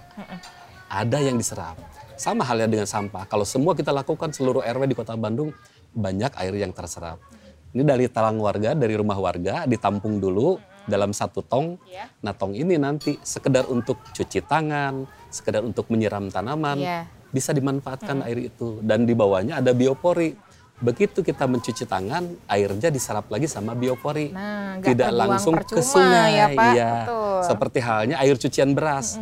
ada 0.85 1.17
yang 1.17 1.39
diserap. 1.39 1.79
Sama 2.15 2.43
halnya 2.47 2.67
dengan 2.67 2.87
sampah. 2.87 3.27
Kalau 3.27 3.43
semua 3.43 3.75
kita 3.75 3.91
lakukan 3.91 4.31
seluruh 4.31 4.63
RW 4.63 4.87
di 4.87 4.95
Kota 4.95 5.15
Bandung 5.15 5.51
banyak 5.91 6.31
air 6.39 6.55
yang 6.55 6.71
terserap. 6.71 7.19
Ini 7.75 7.83
dari 7.83 8.07
talang 8.07 8.39
warga, 8.39 8.71
dari 8.71 8.95
rumah 8.95 9.19
warga 9.19 9.67
ditampung 9.67 10.19
dulu 10.19 10.55
dalam 10.87 11.11
satu 11.11 11.43
tong. 11.43 11.75
Iya. 11.87 12.07
Nah 12.23 12.31
tong 12.31 12.55
ini 12.55 12.79
nanti 12.79 13.19
sekedar 13.19 13.67
untuk 13.67 13.99
cuci 14.15 14.39
tangan, 14.47 15.03
sekedar 15.27 15.59
untuk 15.59 15.91
menyiram 15.91 16.31
tanaman, 16.31 16.79
Iya. 16.79 17.03
bisa 17.35 17.51
dimanfaatkan 17.51 18.23
air 18.23 18.47
itu. 18.47 18.79
Dan 18.79 19.03
di 19.03 19.11
bawahnya 19.11 19.59
ada 19.59 19.75
biopori. 19.75 20.35
Begitu 20.75 21.23
kita 21.23 21.47
mencuci 21.47 21.87
tangan, 21.87 22.35
airnya 22.51 22.91
diserap 22.91 23.31
lagi 23.31 23.47
sama 23.47 23.71
biopori. 23.71 24.35
Nah, 24.35 24.75
Tidak 24.83 25.07
langsung 25.15 25.55
ke 25.55 25.79
sungai. 25.79 26.35
ya, 26.35 26.47
Pak. 26.51 26.71
Iya. 26.75 26.93
Betul. 27.07 27.39
Seperti 27.47 27.79
halnya 27.79 28.15
air 28.19 28.35
cucian 28.35 28.69
beras. 28.75 29.15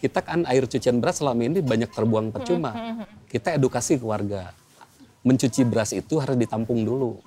Kita 0.00 0.24
kan 0.24 0.48
air 0.48 0.64
cucian 0.64 1.00
beras 1.04 1.20
selama 1.20 1.44
ini 1.44 1.60
banyak 1.60 1.92
terbuang 1.92 2.32
percuma. 2.32 2.72
Kita 3.28 3.52
edukasi 3.52 4.00
ke 4.00 4.04
warga. 4.04 4.56
Mencuci 5.24 5.64
beras 5.68 5.92
itu 5.92 6.20
harus 6.20 6.36
ditampung 6.40 6.84
dulu. 6.84 7.20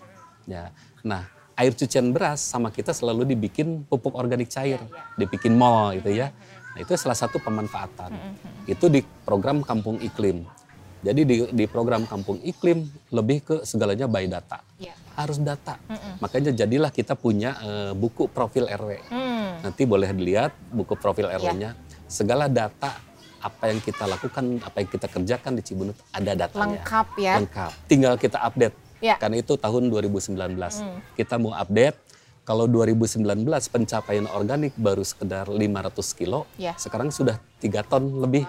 Ya. 0.49 0.73
Nah, 1.05 1.29
air 1.53 1.73
cucian 1.73 2.09
beras 2.09 2.41
sama 2.41 2.73
kita 2.73 2.93
selalu 2.93 3.33
dibikin 3.33 3.85
pupuk 3.85 4.13
organik 4.17 4.49
cair, 4.49 4.81
dibikin 5.17 5.53
mol 5.53 5.97
gitu 6.01 6.17
ya. 6.17 6.33
Nah, 6.73 6.85
itu 6.85 6.93
salah 6.97 7.17
satu 7.17 7.41
pemanfaatan. 7.41 8.13
Itu 8.69 8.89
di 8.89 9.01
program 9.25 9.61
Kampung 9.61 10.01
Iklim. 10.01 10.45
Jadi 11.07 11.21
di, 11.23 11.35
di 11.47 11.65
program 11.65 12.03
Kampung 12.03 12.43
Iklim 12.43 12.83
lebih 13.15 13.37
ke 13.39 13.55
segalanya 13.63 14.11
by 14.11 14.27
data. 14.27 14.59
Iya. 14.75 14.91
Harus 15.15 15.39
data. 15.39 15.79
Makanya 16.19 16.51
jadilah 16.51 16.91
kita 16.91 17.15
punya 17.15 17.55
eh, 17.63 17.91
buku 17.95 18.27
profil 18.27 18.67
RW. 18.67 18.91
Hmm. 19.07 19.63
Nanti 19.63 19.87
boleh 19.87 20.11
dilihat 20.11 20.51
buku 20.69 20.99
profil 20.99 21.31
Iya. 21.31 21.39
RW-nya. 21.39 21.69
Segala 22.05 22.51
data 22.51 22.91
apa 23.39 23.69
yang 23.71 23.79
kita 23.79 24.03
lakukan, 24.03 24.59
apa 24.59 24.77
yang 24.83 24.89
kita 24.91 25.07
kerjakan 25.07 25.51
di 25.55 25.61
Cibunut 25.63 25.95
ada 26.11 26.35
datanya. 26.35 26.83
Lengkap 26.83 27.07
ya. 27.15 27.33
Lengkap. 27.39 27.71
Tinggal 27.87 28.13
kita 28.19 28.37
update. 28.43 28.75
Ya. 28.99 29.15
Karena 29.15 29.39
itu 29.39 29.53
tahun 29.55 29.87
2019. 29.87 30.35
Kita 31.15 31.39
mau 31.39 31.53
update. 31.55 31.95
Kalau 32.47 32.63
2019 32.63 33.27
pencapaian 33.67 34.23
organik 34.31 34.71
baru 34.79 35.03
sekedar 35.03 35.51
500 35.51 36.15
kilo, 36.15 36.47
Ya. 36.55 36.79
sekarang 36.79 37.11
sudah 37.11 37.43
3 37.59 37.83
ton 37.83 38.23
lebih. 38.23 38.47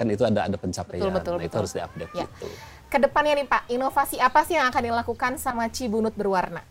Kan 0.00 0.08
itu 0.08 0.24
ada 0.24 0.48
ada 0.48 0.56
pencapaian. 0.56 1.12
Betul, 1.12 1.12
betul, 1.12 1.34
nah, 1.36 1.44
itu 1.44 1.52
betul. 1.52 1.58
harus 1.60 1.72
diupdate 1.76 2.12
Ya. 2.16 2.24
gitu. 2.24 2.46
Ke 2.88 2.96
depannya 2.96 3.36
nih 3.36 3.46
Pak, 3.46 3.62
inovasi 3.68 4.16
apa 4.16 4.40
sih 4.48 4.56
yang 4.56 4.72
akan 4.72 4.82
dilakukan 4.88 5.32
sama 5.36 5.68
Cibunut 5.68 6.16
berwarna? 6.16 6.64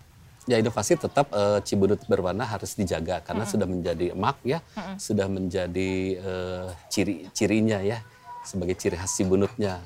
Ya 0.49 0.57
inovasi 0.57 0.97
tetap 0.97 1.29
eh, 1.29 1.61
Cibunut 1.61 2.01
berwarna 2.09 2.41
harus 2.41 2.73
dijaga 2.73 3.21
karena 3.21 3.45
sudah 3.45 3.69
menjadi 3.69 4.17
emak 4.17 4.41
ya, 4.41 4.65
sudah 4.97 5.29
menjadi 5.29 5.91
eh, 6.17 6.67
ciri 6.89 7.29
cirinya 7.37 7.77
ya 7.85 8.01
sebagai 8.41 8.73
ciri 8.73 8.97
khas 8.97 9.13
Cibunutnya. 9.13 9.77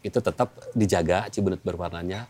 Itu 0.00 0.24
tetap 0.24 0.56
dijaga 0.72 1.28
Cibunut 1.28 1.60
berwarnanya. 1.60 2.24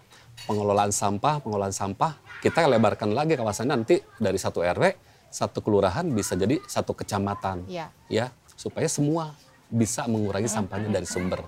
Pengelolaan 0.51 0.91
sampah, 0.91 1.39
pengelolaan 1.39 1.71
sampah 1.73 2.19
kita 2.43 2.67
lebarkan 2.67 3.15
lagi 3.15 3.39
kawasannya 3.39 3.79
nanti 3.79 4.03
dari 4.19 4.37
satu 4.37 4.61
RW, 4.61 4.85
satu 5.31 5.63
kelurahan 5.63 6.05
bisa 6.11 6.35
jadi 6.35 6.59
satu 6.67 6.93
kecamatan. 6.93 7.65
Iya. 7.71 7.89
Ya, 8.11 8.35
supaya 8.59 8.91
semua 8.91 9.33
bisa 9.71 10.07
mengurangi 10.07 10.51
sampahnya 10.51 10.89
dari 11.01 11.09
sumber. 11.09 11.43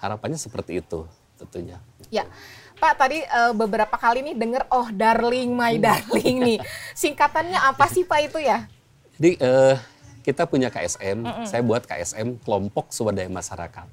Harapannya 0.00 0.40
seperti 0.40 0.80
itu 0.80 1.06
tentunya. 1.40 1.80
Ya, 2.12 2.28
Pak 2.76 2.96
tadi 3.00 3.20
eh, 3.24 3.52
beberapa 3.56 3.96
kali 3.96 4.20
nih 4.20 4.36
denger 4.36 4.62
oh 4.72 4.88
darling 4.92 5.52
my 5.52 5.76
darling 5.84 6.36
nih. 6.40 6.58
Singkatannya 6.92 7.56
apa 7.56 7.88
sih 7.88 8.04
Pak 8.04 8.20
itu 8.32 8.38
ya? 8.40 8.68
Jadi 9.16 9.36
eh, 9.40 9.76
kita 10.20 10.44
punya 10.44 10.68
KSM, 10.68 11.48
saya 11.48 11.62
buat 11.64 11.84
KSM 11.88 12.44
kelompok 12.44 12.92
swadaya 12.92 13.28
masyarakat. 13.28 13.88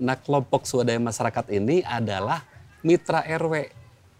Nah 0.00 0.16
kelompok 0.16 0.64
swadaya 0.68 1.00
masyarakat 1.00 1.52
ini 1.52 1.80
adalah 1.84 2.44
mitra 2.84 3.24
RW, 3.24 3.72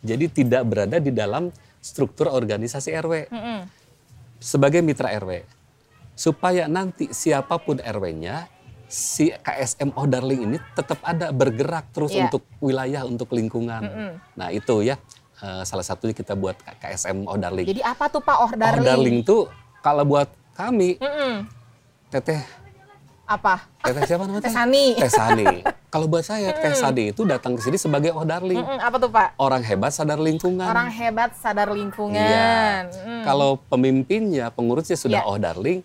jadi 0.05 0.27
tidak 0.29 0.63
berada 0.69 0.97
di 1.01 1.13
dalam 1.13 1.53
struktur 1.81 2.33
organisasi 2.33 2.93
RW. 2.97 3.29
Sebagai 4.37 4.85
mitra 4.85 5.13
RW, 5.17 5.45
supaya 6.13 6.69
nanti 6.69 7.13
siapa 7.13 7.57
pun 7.57 7.81
RW-nya, 7.81 8.49
si 8.87 9.31
KSM 9.33 9.91
Oh 9.93 10.07
Darling 10.07 10.47
ini 10.47 10.59
tetap 10.73 11.03
ada 11.03 11.31
bergerak 11.31 11.91
terus 11.91 12.11
Iya. 12.11 12.27
untuk 12.27 12.43
wilayah, 12.59 13.03
untuk 13.03 13.29
lingkungan. 13.31 13.83
Nah 14.33 14.49
itu 14.49 14.81
ya 14.81 14.95
eh, 15.37 15.63
salah 15.63 15.83
satunya 15.83 16.13
kita 16.13 16.33
buat 16.33 16.55
KSM 16.79 17.27
Oh 17.27 17.35
Darling. 17.35 17.67
Jadi 17.67 17.83
apa 17.83 18.07
tuh 18.07 18.21
Pak 18.21 18.37
oh 18.39 18.51
darling? 18.53 18.81
Oh 18.81 18.87
darling 18.87 19.19
tuh 19.21 19.43
kalau 19.81 20.03
buat 20.03 20.27
kami 20.53 20.97
Mm-mm. 20.97 21.45
teteh 22.09 22.41
Apa? 23.25 23.67
teteh 23.83 24.07
siapa 24.07 24.23
namanya? 24.25 24.47
Teh 24.47 24.55
Sani. 24.55 24.87
Teh 24.95 25.11
Sani. 25.11 25.47
kalau 25.91 26.07
buat 26.07 26.23
saya 26.23 26.55
Teh 26.55 26.73
Sani 26.73 27.11
itu 27.11 27.27
datang 27.27 27.53
ke 27.53 27.61
sini 27.61 27.75
sebagai 27.75 28.15
oh 28.15 28.23
darling. 28.23 28.55
Mm-mm, 28.57 28.79
apa 28.79 28.97
tuh 28.97 29.11
Pak? 29.11 29.35
Orang 29.35 29.61
hebat 29.61 29.91
sadar 29.91 30.17
lingkungan. 30.17 30.63
Orang 30.63 30.89
hebat 30.89 31.35
sadar 31.35 31.69
lingkungan. 31.69 32.15
Iya. 32.17 32.87
Mm. 33.03 33.23
Kalau 33.23 33.59
pemimpinnya, 33.61 34.49
pengurusnya 34.49 34.95
sudah 34.95 35.21
Iya. 35.21 35.29
oh 35.29 35.37
darling, 35.37 35.83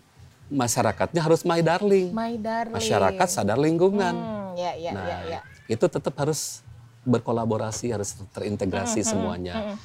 masyarakatnya 0.52 1.22
harus 1.24 1.48
my 1.48 1.64
darling. 1.64 2.12
My 2.12 2.36
darling. 2.36 2.76
Masyarakat 2.76 3.28
sadar 3.32 3.56
lingkungan. 3.56 4.14
Hmm, 4.14 4.60
ya, 4.60 4.76
ya, 4.76 4.92
nah, 4.92 5.08
ya, 5.08 5.18
ya. 5.26 5.40
itu 5.72 5.88
tetap 5.88 6.12
harus 6.20 6.60
berkolaborasi, 7.08 7.96
harus 7.96 8.20
terintegrasi 8.36 9.02
semuanya. 9.02 9.80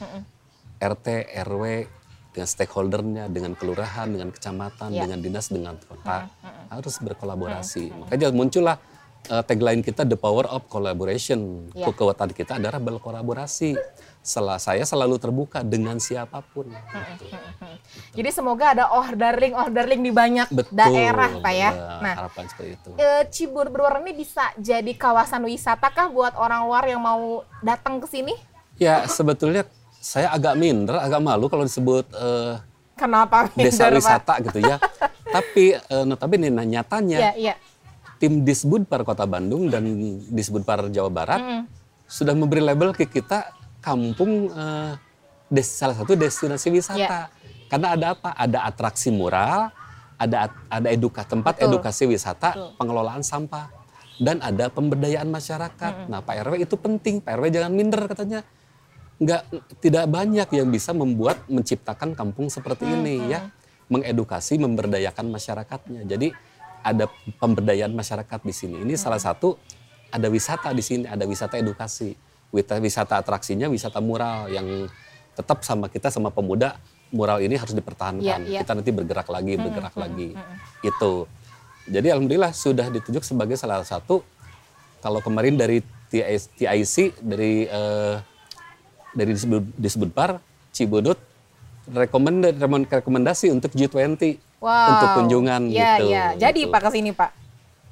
RT, 0.83 1.33
RW, 1.47 1.89
dengan 2.37 2.49
stakeholdernya, 2.53 3.25
dengan 3.33 3.57
kelurahan, 3.57 4.13
dengan 4.13 4.29
kecamatan, 4.29 4.93
Ya. 4.93 5.09
dengan 5.09 5.25
dinas, 5.25 5.49
dengan 5.49 5.81
kota 5.81 6.29
harus 6.69 7.01
berkolaborasi. 7.01 7.97
Makanya 7.97 8.29
muncullah 8.35 8.77
uh, 9.29 9.43
tagline 9.43 9.83
kita 9.83 10.03
the 10.03 10.19
power 10.19 10.47
of 10.47 10.67
collaboration. 10.67 11.71
Ya. 11.73 11.87
Kekuatan 11.91 12.31
kita 12.33 12.59
adalah 12.59 12.79
berkolaborasi. 12.79 13.77
Setelah 14.27 14.59
saya 14.59 14.83
selalu 14.83 15.23
terbuka 15.23 15.63
dengan 15.63 16.03
siapa 16.03 16.43
pun. 16.43 16.67
Jadi 18.11 18.31
semoga 18.35 18.75
ada 18.75 18.91
orderling 18.91 19.55
orderling 19.55 20.03
di 20.03 20.11
banyak 20.11 20.51
Betul. 20.51 20.75
daerah, 20.75 21.31
Pak 21.39 21.55
ya. 21.55 21.71
Nah, 22.03 22.15
harapan 22.27 22.45
seperti 22.51 22.71
itu. 22.75 22.89
eh, 22.99 23.23
Cibur 23.31 23.71
Berwarna 23.71 24.03
ini 24.03 24.19
bisa 24.19 24.51
jadi 24.59 24.91
kawasan 24.99 25.47
wisata 25.47 25.95
kah 25.95 26.11
buat 26.11 26.35
orang 26.35 26.67
luar 26.67 26.85
yang 26.91 26.99
mau 26.99 27.47
datang 27.63 28.03
ke 28.03 28.11
sini? 28.11 28.35
Ya 28.77 29.07
sebetulnya 29.07 29.63
saya 30.03 30.35
agak 30.35 30.59
minder, 30.59 30.99
agak 30.99 31.23
malu 31.23 31.47
kalau 31.47 31.63
disebut 31.63 32.11
eh, 32.11 32.59
Kenapa? 32.99 33.47
desa 33.55 33.87
minder, 33.87 33.91
Pak? 33.95 33.99
wisata 34.03 34.35
gitu 34.43 34.59
ya. 34.59 34.77
Tapi 35.39 35.65
eh, 35.79 36.03
notabene 36.03 36.51
nah, 36.51 36.67
nyatanya 36.67 37.31
Iya, 37.31 37.33
iya. 37.39 37.55
Tim 38.17 38.43
Disbudpar 38.43 39.05
Kota 39.05 39.25
Bandung 39.29 39.69
dan 39.69 39.85
Disbudpar 40.33 40.89
Jawa 40.89 41.11
Barat 41.13 41.69
sudah 42.07 42.33
memberi 42.33 42.63
label 42.63 42.95
ke 42.95 43.05
kita 43.07 43.51
kampung 43.83 44.51
eh, 44.51 44.93
des- 45.51 45.67
salah 45.71 45.95
satu 45.95 46.19
destinasi 46.19 46.71
wisata. 46.75 47.31
Ya. 47.31 47.31
Karena 47.67 47.99
ada 47.99 48.07
apa? 48.15 48.31
Ada 48.35 48.63
atraksi 48.67 49.11
mural, 49.11 49.75
ada 50.17 50.55
ada 50.71 50.89
eduka 50.91 51.27
tempat 51.27 51.59
Betul. 51.59 51.67
edukasi 51.71 52.05
wisata, 52.07 52.55
Betul. 52.55 52.71
pengelolaan 52.79 53.23
sampah 53.27 53.71
dan 54.17 54.41
ada 54.41 54.73
pemberdayaan 54.73 55.29
masyarakat. 55.29 56.09
Nah, 56.09 56.25
Pak 56.25 56.37
RW 56.47 56.65
itu 56.65 56.77
penting. 56.79 57.21
Pak 57.21 57.37
RW 57.37 57.47
jangan 57.53 57.73
minder 57.75 58.03
katanya. 58.09 58.41
Nggak 59.17 59.43
tidak 59.81 60.05
banyak 60.13 60.49
yang 60.53 60.69
bisa 60.69 60.93
membuat 60.93 61.45
menciptakan 61.49 62.13
kampung 62.17 62.49
seperti 62.53 62.85
ini 62.87 63.33
ya. 63.33 63.49
Mengedukasi, 63.87 64.59
memberdayakan 64.59 65.31
masyarakatnya. 65.31 66.11
Jadi 66.11 66.35
ada 66.87 67.11
pemberdayaan 67.43 67.91
masyarakat 67.91 68.41
di 68.47 68.55
sini. 68.55 68.77
Ini 68.87 68.95
salah 68.95 69.19
satu 69.19 69.59
ada 70.15 70.31
wisata 70.31 70.71
di 70.71 70.83
sini, 70.87 71.03
ada 71.11 71.27
wisata 71.27 71.59
edukasi. 71.59 72.15
Wisata, 72.55 72.79
wisata 72.79 73.15
atraksinya 73.19 73.67
wisata 73.67 73.99
mural 73.99 74.47
yang 74.47 74.87
tetap 75.35 75.67
sama 75.67 75.91
kita 75.91 76.15
sama 76.15 76.31
pemuda 76.31 76.79
mural 77.11 77.43
ini 77.43 77.59
harus 77.59 77.75
dipertahankan. 77.75 78.23
Iya, 78.23 78.37
iya. 78.47 78.61
Kita 78.63 78.79
nanti 78.79 78.95
bergerak 78.95 79.27
lagi, 79.27 79.59
bergerak 79.59 79.95
lagi. 79.99 80.31
Itu. 80.87 81.27
Jadi 81.91 82.07
alhamdulillah 82.11 82.55
sudah 82.55 82.87
ditunjuk 82.91 83.27
sebagai 83.27 83.59
salah 83.59 83.83
satu 83.83 84.23
kalau 85.03 85.19
kemarin 85.23 85.59
dari 85.59 85.83
TIC, 86.11 87.19
dari 87.23 87.67
eh, 87.67 88.17
dari 89.15 89.31
disebut, 89.35 89.63
disebutpar 89.79 90.39
Cibunut 90.71 91.19
rekomendasi 91.87 92.59
rekomendasi 92.91 93.47
untuk 93.55 93.71
G20 93.73 94.39
Wow. 94.57 94.89
untuk 94.97 95.09
kunjungan 95.21 95.63
Iya, 95.69 95.91
gitu. 96.01 96.05
iya. 96.09 96.25
Jadi 96.35 96.61
gitu. 96.65 96.73
Pak 96.73 96.81
ke 96.81 96.91
sini, 96.93 97.11
Pak. 97.13 97.31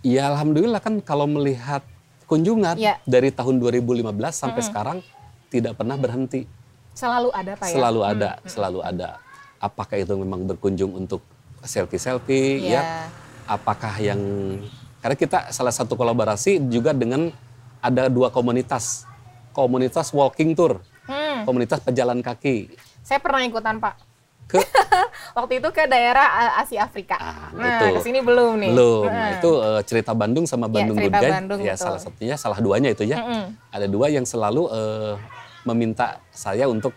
Ya 0.01 0.29
alhamdulillah 0.29 0.81
kan 0.81 1.01
kalau 1.01 1.25
melihat 1.25 1.85
kunjungan 2.25 2.77
Iya. 2.77 3.01
dari 3.05 3.29
tahun 3.29 3.61
2015 3.61 4.33
sampai 4.37 4.63
sekarang 4.65 4.99
tidak 5.49 5.77
pernah 5.77 5.97
berhenti. 5.97 6.49
Selalu 6.95 7.29
ada, 7.31 7.53
Pak 7.57 7.67
ya? 7.69 7.75
Selalu 7.75 8.01
ada, 8.01 8.31
selalu 8.45 8.81
ada. 8.81 9.09
Apakah 9.61 9.97
itu 9.97 10.13
memang 10.17 10.45
berkunjung 10.45 10.93
untuk 10.95 11.21
selfie-selfie 11.61 12.65
Iya. 12.65 12.73
ya? 12.73 12.83
Apakah 13.45 13.93
yang 14.01 14.21
karena 15.01 15.17
kita 15.17 15.39
salah 15.53 15.73
satu 15.73 15.97
kolaborasi 15.97 16.65
juga 16.69 16.97
dengan 16.97 17.29
ada 17.79 18.09
dua 18.09 18.33
komunitas. 18.33 19.05
Komunitas 19.53 20.11
walking 20.11 20.57
tour, 20.57 20.81
Hmm, 21.07 21.47
komunitas 21.47 21.79
pejalan 21.79 22.19
kaki 22.19 22.75
saya 23.05 23.21
pernah 23.21 23.45
ikutan, 23.45 23.77
Pak. 23.77 24.14
Ke 24.45 24.61
Waktu 25.37 25.59
itu 25.59 25.69
ke 25.75 25.91
daerah 25.91 26.27
uh, 26.55 26.63
Asia 26.63 26.87
Afrika. 26.87 27.19
Ah, 27.19 27.51
nah, 27.51 27.91
itu. 27.91 27.99
ke 27.99 28.01
sini 28.07 28.23
belum 28.23 28.55
nih. 28.55 28.71
Belum. 28.71 29.07
Nah. 29.11 29.31
Itu 29.35 29.51
eh, 29.59 29.83
cerita 29.83 30.15
Bandung 30.15 30.47
sama 30.47 30.71
Ya, 30.71 30.73
Bandung 30.79 30.97
Good 31.01 31.11
Guide. 31.11 31.33
Bandung, 31.43 31.61
ya 31.61 31.75
betul. 31.75 31.85
salah 31.91 32.01
satunya, 32.01 32.35
salah 32.39 32.59
duanya 32.63 32.95
itu 32.95 33.03
ya. 33.03 33.19
Mm-mm. 33.19 33.45
Ada 33.75 33.87
dua 33.91 34.07
yang 34.09 34.23
selalu 34.23 34.71
eh, 34.71 35.15
meminta 35.67 36.23
saya 36.31 36.71
untuk 36.71 36.95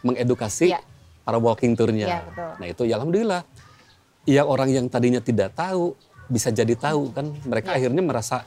mengedukasi 0.00 0.70
Ya. 0.70 0.80
para 1.26 1.36
walking 1.36 1.74
tournya. 1.74 2.06
Ya, 2.06 2.20
betul. 2.22 2.50
Nah 2.62 2.66
itu 2.68 2.82
ya 2.86 2.94
alhamdulillah. 2.96 3.42
Yang 4.28 4.46
orang 4.46 4.68
yang 4.70 4.86
tadinya 4.86 5.18
tidak 5.18 5.50
tahu 5.52 5.98
bisa 6.30 6.54
jadi 6.54 6.78
tahu 6.78 7.10
kan. 7.10 7.26
Mereka 7.42 7.74
Ya. 7.74 7.76
akhirnya 7.82 8.02
merasa, 8.06 8.46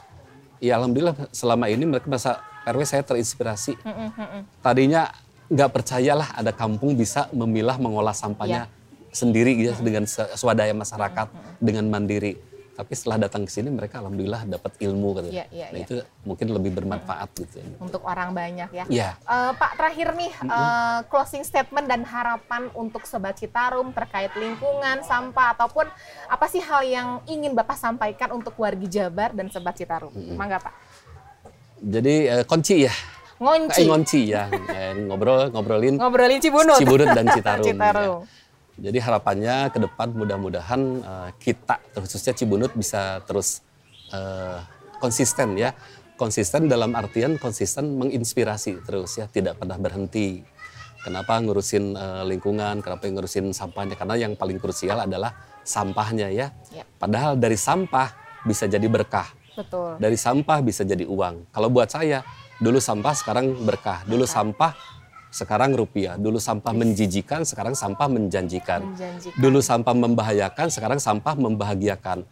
ya 0.56 0.80
alhamdulillah 0.80 1.28
selama 1.36 1.68
ini 1.68 1.84
mereka 1.84 2.08
merasa 2.08 2.40
RW 2.64 2.80
saya 2.88 3.04
terinspirasi. 3.04 3.76
Mm-mm, 3.76 4.08
mm-mm. 4.16 4.40
Tadinya 4.64 5.12
nggak 5.52 5.70
percayalah 5.70 6.28
ada 6.36 6.52
kampung 6.52 6.96
bisa 6.96 7.28
memilah 7.32 7.76
mengolah 7.76 8.16
sampahnya 8.16 8.68
sendiri 9.14 9.54
gitu, 9.54 9.78
dengan 9.84 10.04
se- 10.08 10.34
swadaya 10.34 10.74
masyarakat 10.74 11.28
dengan 11.62 11.86
mandiri. 11.86 12.34
Tapi 12.74 12.90
setelah 12.90 13.30
datang 13.30 13.46
ke 13.46 13.54
sini 13.54 13.70
mereka 13.70 14.02
alhamdulillah 14.02 14.50
dapat 14.50 14.74
ilmu 14.82 15.22
gitu. 15.22 15.30
Iya, 15.30 15.46
iya, 15.54 15.70
nah 15.70 15.78
iya. 15.78 15.86
itu 15.86 15.94
mungkin 16.26 16.50
lebih 16.50 16.74
bermanfaat 16.74 17.30
gitu. 17.38 17.62
Untuk 17.78 18.02
orang 18.02 18.34
banyak 18.34 18.66
ya. 18.74 18.84
Iya. 18.90 19.10
Eh, 19.14 19.52
Pak 19.54 19.78
terakhir 19.78 20.18
nih 20.18 20.32
eh, 20.42 20.98
closing 21.06 21.46
statement 21.46 21.86
dan 21.86 22.02
harapan 22.02 22.66
untuk 22.74 23.06
Sobat 23.06 23.38
Citarum 23.38 23.94
terkait 23.94 24.34
lingkungan, 24.34 25.06
sampah 25.06 25.54
ataupun 25.54 25.86
apa 26.26 26.46
sih 26.50 26.58
hal 26.58 26.82
yang 26.82 27.08
ingin 27.30 27.54
Bapak 27.54 27.78
sampaikan 27.78 28.34
untuk 28.34 28.58
warga 28.58 28.90
Jabar 28.90 29.30
dan 29.30 29.54
Sobat 29.54 29.78
Citarum? 29.78 30.10
Mangga 30.34 30.58
Pak. 30.58 30.74
Jadi 31.78 32.14
eh, 32.26 32.42
kunci 32.42 32.90
ya. 32.90 32.94
Ngonci. 33.42 33.80
Eh, 33.82 33.86
ngonci 33.88 34.20
ya. 34.30 34.44
Eh, 34.50 34.92
ngobrol 35.10 35.50
ngobrolin 35.50 35.98
Ngobrolin 35.98 36.38
Cibunut. 36.38 36.78
Cibunut 36.78 37.08
dan 37.10 37.26
Citarum. 37.36 37.66
Citarum. 37.66 38.16
ya. 38.22 38.90
Jadi 38.90 38.98
harapannya 38.98 39.70
ke 39.70 39.78
depan 39.78 40.08
mudah-mudahan 40.14 40.80
eh, 41.02 41.30
kita 41.38 41.78
khususnya 41.94 42.34
Cibunut 42.34 42.74
bisa 42.74 43.22
terus 43.26 43.62
eh, 44.10 44.58
konsisten 44.98 45.58
ya. 45.58 45.74
Konsisten 46.14 46.70
dalam 46.70 46.94
artian 46.94 47.42
konsisten 47.42 47.98
menginspirasi 47.98 48.86
terus 48.86 49.18
ya, 49.18 49.26
tidak 49.26 49.58
pernah 49.58 49.74
berhenti. 49.78 50.46
Kenapa 51.02 51.36
ngurusin 51.42 51.94
eh, 51.98 52.22
lingkungan, 52.30 52.80
kenapa 52.80 53.06
ngurusin 53.10 53.50
sampahnya? 53.50 53.98
Karena 53.98 54.14
yang 54.14 54.38
paling 54.38 54.62
krusial 54.62 55.02
adalah 55.02 55.34
sampahnya 55.66 56.30
ya. 56.30 56.54
Ya. 56.70 56.86
Padahal 56.96 57.34
dari 57.34 57.58
sampah 57.58 58.14
bisa 58.46 58.70
jadi 58.70 58.86
berkah. 58.86 59.26
Betul. 59.54 60.02
Dari 60.02 60.18
sampah 60.18 60.58
bisa 60.62 60.82
jadi 60.82 61.06
uang. 61.06 61.46
Kalau 61.54 61.68
buat 61.70 61.86
saya, 61.86 62.26
dulu 62.64 62.80
sampah 62.80 63.12
sekarang 63.12 63.52
berkah. 63.60 64.00
Dulu 64.08 64.24
sampah 64.24 64.72
sekarang 65.28 65.76
rupiah. 65.76 66.16
Dulu 66.16 66.40
sampah 66.40 66.72
menjijikan, 66.72 67.44
sekarang 67.44 67.76
sampah 67.76 68.08
menjanjikan. 68.08 68.80
Menjanjikan. 68.88 69.36
Dulu 69.36 69.58
sampah 69.60 69.92
membahayakan, 69.92 70.66
sekarang 70.72 70.96
sampah 70.96 71.34
membahagiakan. 71.36 72.24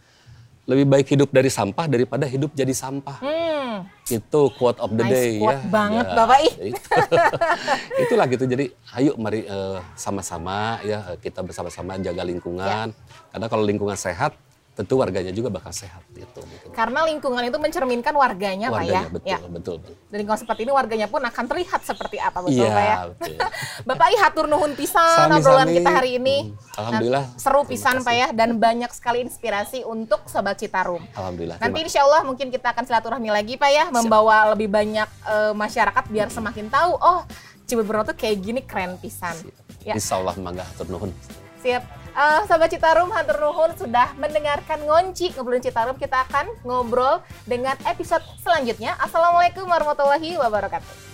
Lebih 0.62 0.86
baik 0.86 1.06
hidup 1.10 1.28
dari 1.34 1.50
sampah 1.50 1.90
daripada 1.90 2.22
hidup 2.22 2.54
jadi 2.54 2.70
sampah. 2.70 3.18
Hmm. 3.18 3.76
Itu 4.06 4.54
quote 4.54 4.78
of 4.78 4.94
the 4.94 5.02
Nice 5.02 5.10
day 5.10 5.30
quote 5.42 5.58
ya. 5.58 5.66
banget, 5.66 6.06
Ya, 6.06 6.14
Bapak, 6.14 6.38
ih. 6.46 6.54
itu. 6.70 6.80
Itulah 8.06 8.26
gitu. 8.30 8.44
Jadi 8.46 8.64
ayo 8.94 9.12
mari 9.18 9.42
eh, 9.42 9.78
sama-sama 9.98 10.78
ya 10.86 11.02
eh, 11.10 11.18
kita 11.18 11.42
bersama-sama 11.42 11.98
jaga 11.98 12.22
lingkungan. 12.22 12.94
Karena 13.34 13.46
kalau 13.50 13.66
lingkungan 13.66 13.98
sehat, 13.98 14.38
tentu 14.72 14.96
warganya 14.96 15.28
juga 15.36 15.52
bakal 15.52 15.68
sehat 15.68 16.00
gitu. 16.16 16.40
Karena 16.72 17.04
lingkungan 17.04 17.44
itu 17.44 17.60
mencerminkan 17.60 18.16
warganya, 18.16 18.72
Pak 18.72 18.80
ya. 18.88 19.04
warganya 19.04 19.12
betul, 19.12 19.28
ya. 19.28 19.38
betul, 19.44 19.76
betul. 19.84 19.94
Dan 20.08 20.16
lingkungan 20.24 20.40
seperti 20.40 20.60
ini 20.64 20.72
warganya 20.72 21.08
pun 21.12 21.20
akan 21.20 21.44
terlihat 21.44 21.80
seperti 21.84 22.16
apa 22.16 22.40
betul 22.40 22.64
Iya, 22.64 22.72
Pak 22.72 22.84
ya. 22.84 22.96
betul. 23.12 23.36
Bapak 23.92 24.06
i 24.08 24.16
hatur 24.16 24.46
nuhun 24.48 24.72
pisan 24.72 25.28
obrolan 25.28 25.68
kita 25.68 25.90
hari 25.92 26.10
ini. 26.16 26.36
Hmm, 26.48 26.80
alhamdulillah. 26.80 27.24
Nah, 27.28 27.36
seru 27.36 27.62
pisan. 27.68 28.00
Pak 28.00 28.14
ya 28.16 28.28
dan 28.32 28.56
banyak 28.56 28.88
sekali 28.96 29.20
inspirasi 29.20 29.84
untuk 29.84 30.24
sobat 30.24 30.56
Citarum. 30.56 31.04
Alhamdulillah. 31.12 31.60
Nanti 31.60 31.78
insya 31.84 32.08
Allah 32.08 32.24
mungkin 32.24 32.48
kita 32.48 32.72
akan 32.72 32.88
silaturahmi 32.88 33.28
lagi 33.28 33.60
Pak 33.60 33.70
ya, 33.70 33.84
membawa 33.92 34.56
lebih 34.56 34.72
banyak 34.72 35.08
eh, 35.28 35.52
masyarakat 35.52 36.04
biar 36.08 36.32
semakin 36.32 36.72
tahu 36.72 36.96
oh 36.96 37.20
Cibubur 37.68 38.02
tuh 38.02 38.16
kayak 38.16 38.36
gini 38.40 38.60
keren 38.64 38.96
pisan. 38.98 39.36
Ya. 39.84 39.94
Insya 39.94 40.18
Allah 40.18 40.34
mangga 40.40 40.64
hatur 40.64 40.88
nuhun. 40.88 41.12
Siap. 41.62 42.01
Eh, 42.12 42.42
Sobat 42.44 42.68
Citarum, 42.68 43.08
Hatur 43.08 43.40
Nuhun 43.40 43.72
sudah 43.72 44.12
mendengarkan 44.20 44.84
ngonci 44.84 45.32
ngobrolin 45.32 45.64
Citarum. 45.64 45.96
Kita 45.96 46.28
akan 46.28 46.44
ngobrol 46.60 47.24
dengan 47.48 47.72
episode 47.88 48.20
selanjutnya. 48.44 48.92
Assalamualaikum 49.00 49.64
warahmatullahi 49.64 50.36
wabarakatuh. 50.36 51.11